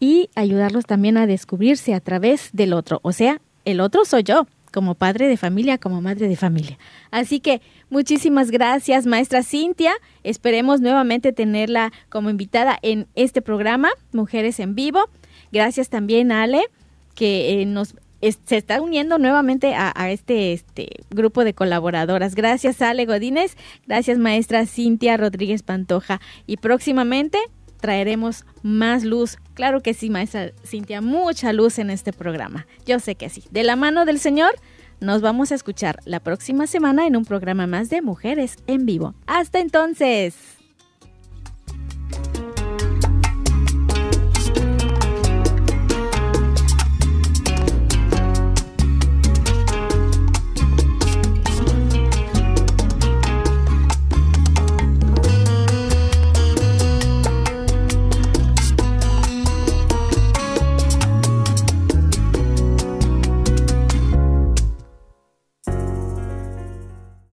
[0.01, 2.99] y ayudarlos también a descubrirse a través del otro.
[3.03, 6.79] O sea, el otro soy yo, como padre de familia, como madre de familia.
[7.11, 9.93] Así que muchísimas gracias, maestra Cintia.
[10.23, 15.07] Esperemos nuevamente tenerla como invitada en este programa, Mujeres en Vivo.
[15.51, 16.63] Gracias también Ale,
[17.13, 17.93] que eh, nos
[18.45, 22.35] se está uniendo nuevamente a, a, este, este grupo de colaboradoras.
[22.35, 23.57] Gracias, Ale Godínez.
[23.87, 26.21] Gracias, maestra Cintia Rodríguez Pantoja.
[26.45, 27.39] Y próximamente
[27.81, 29.37] traeremos más luz.
[29.53, 32.67] Claro que sí, maestra Cintia, mucha luz en este programa.
[32.85, 33.43] Yo sé que sí.
[33.51, 34.53] De la mano del Señor,
[35.01, 39.15] nos vamos a escuchar la próxima semana en un programa más de Mujeres en Vivo.
[39.25, 40.60] Hasta entonces.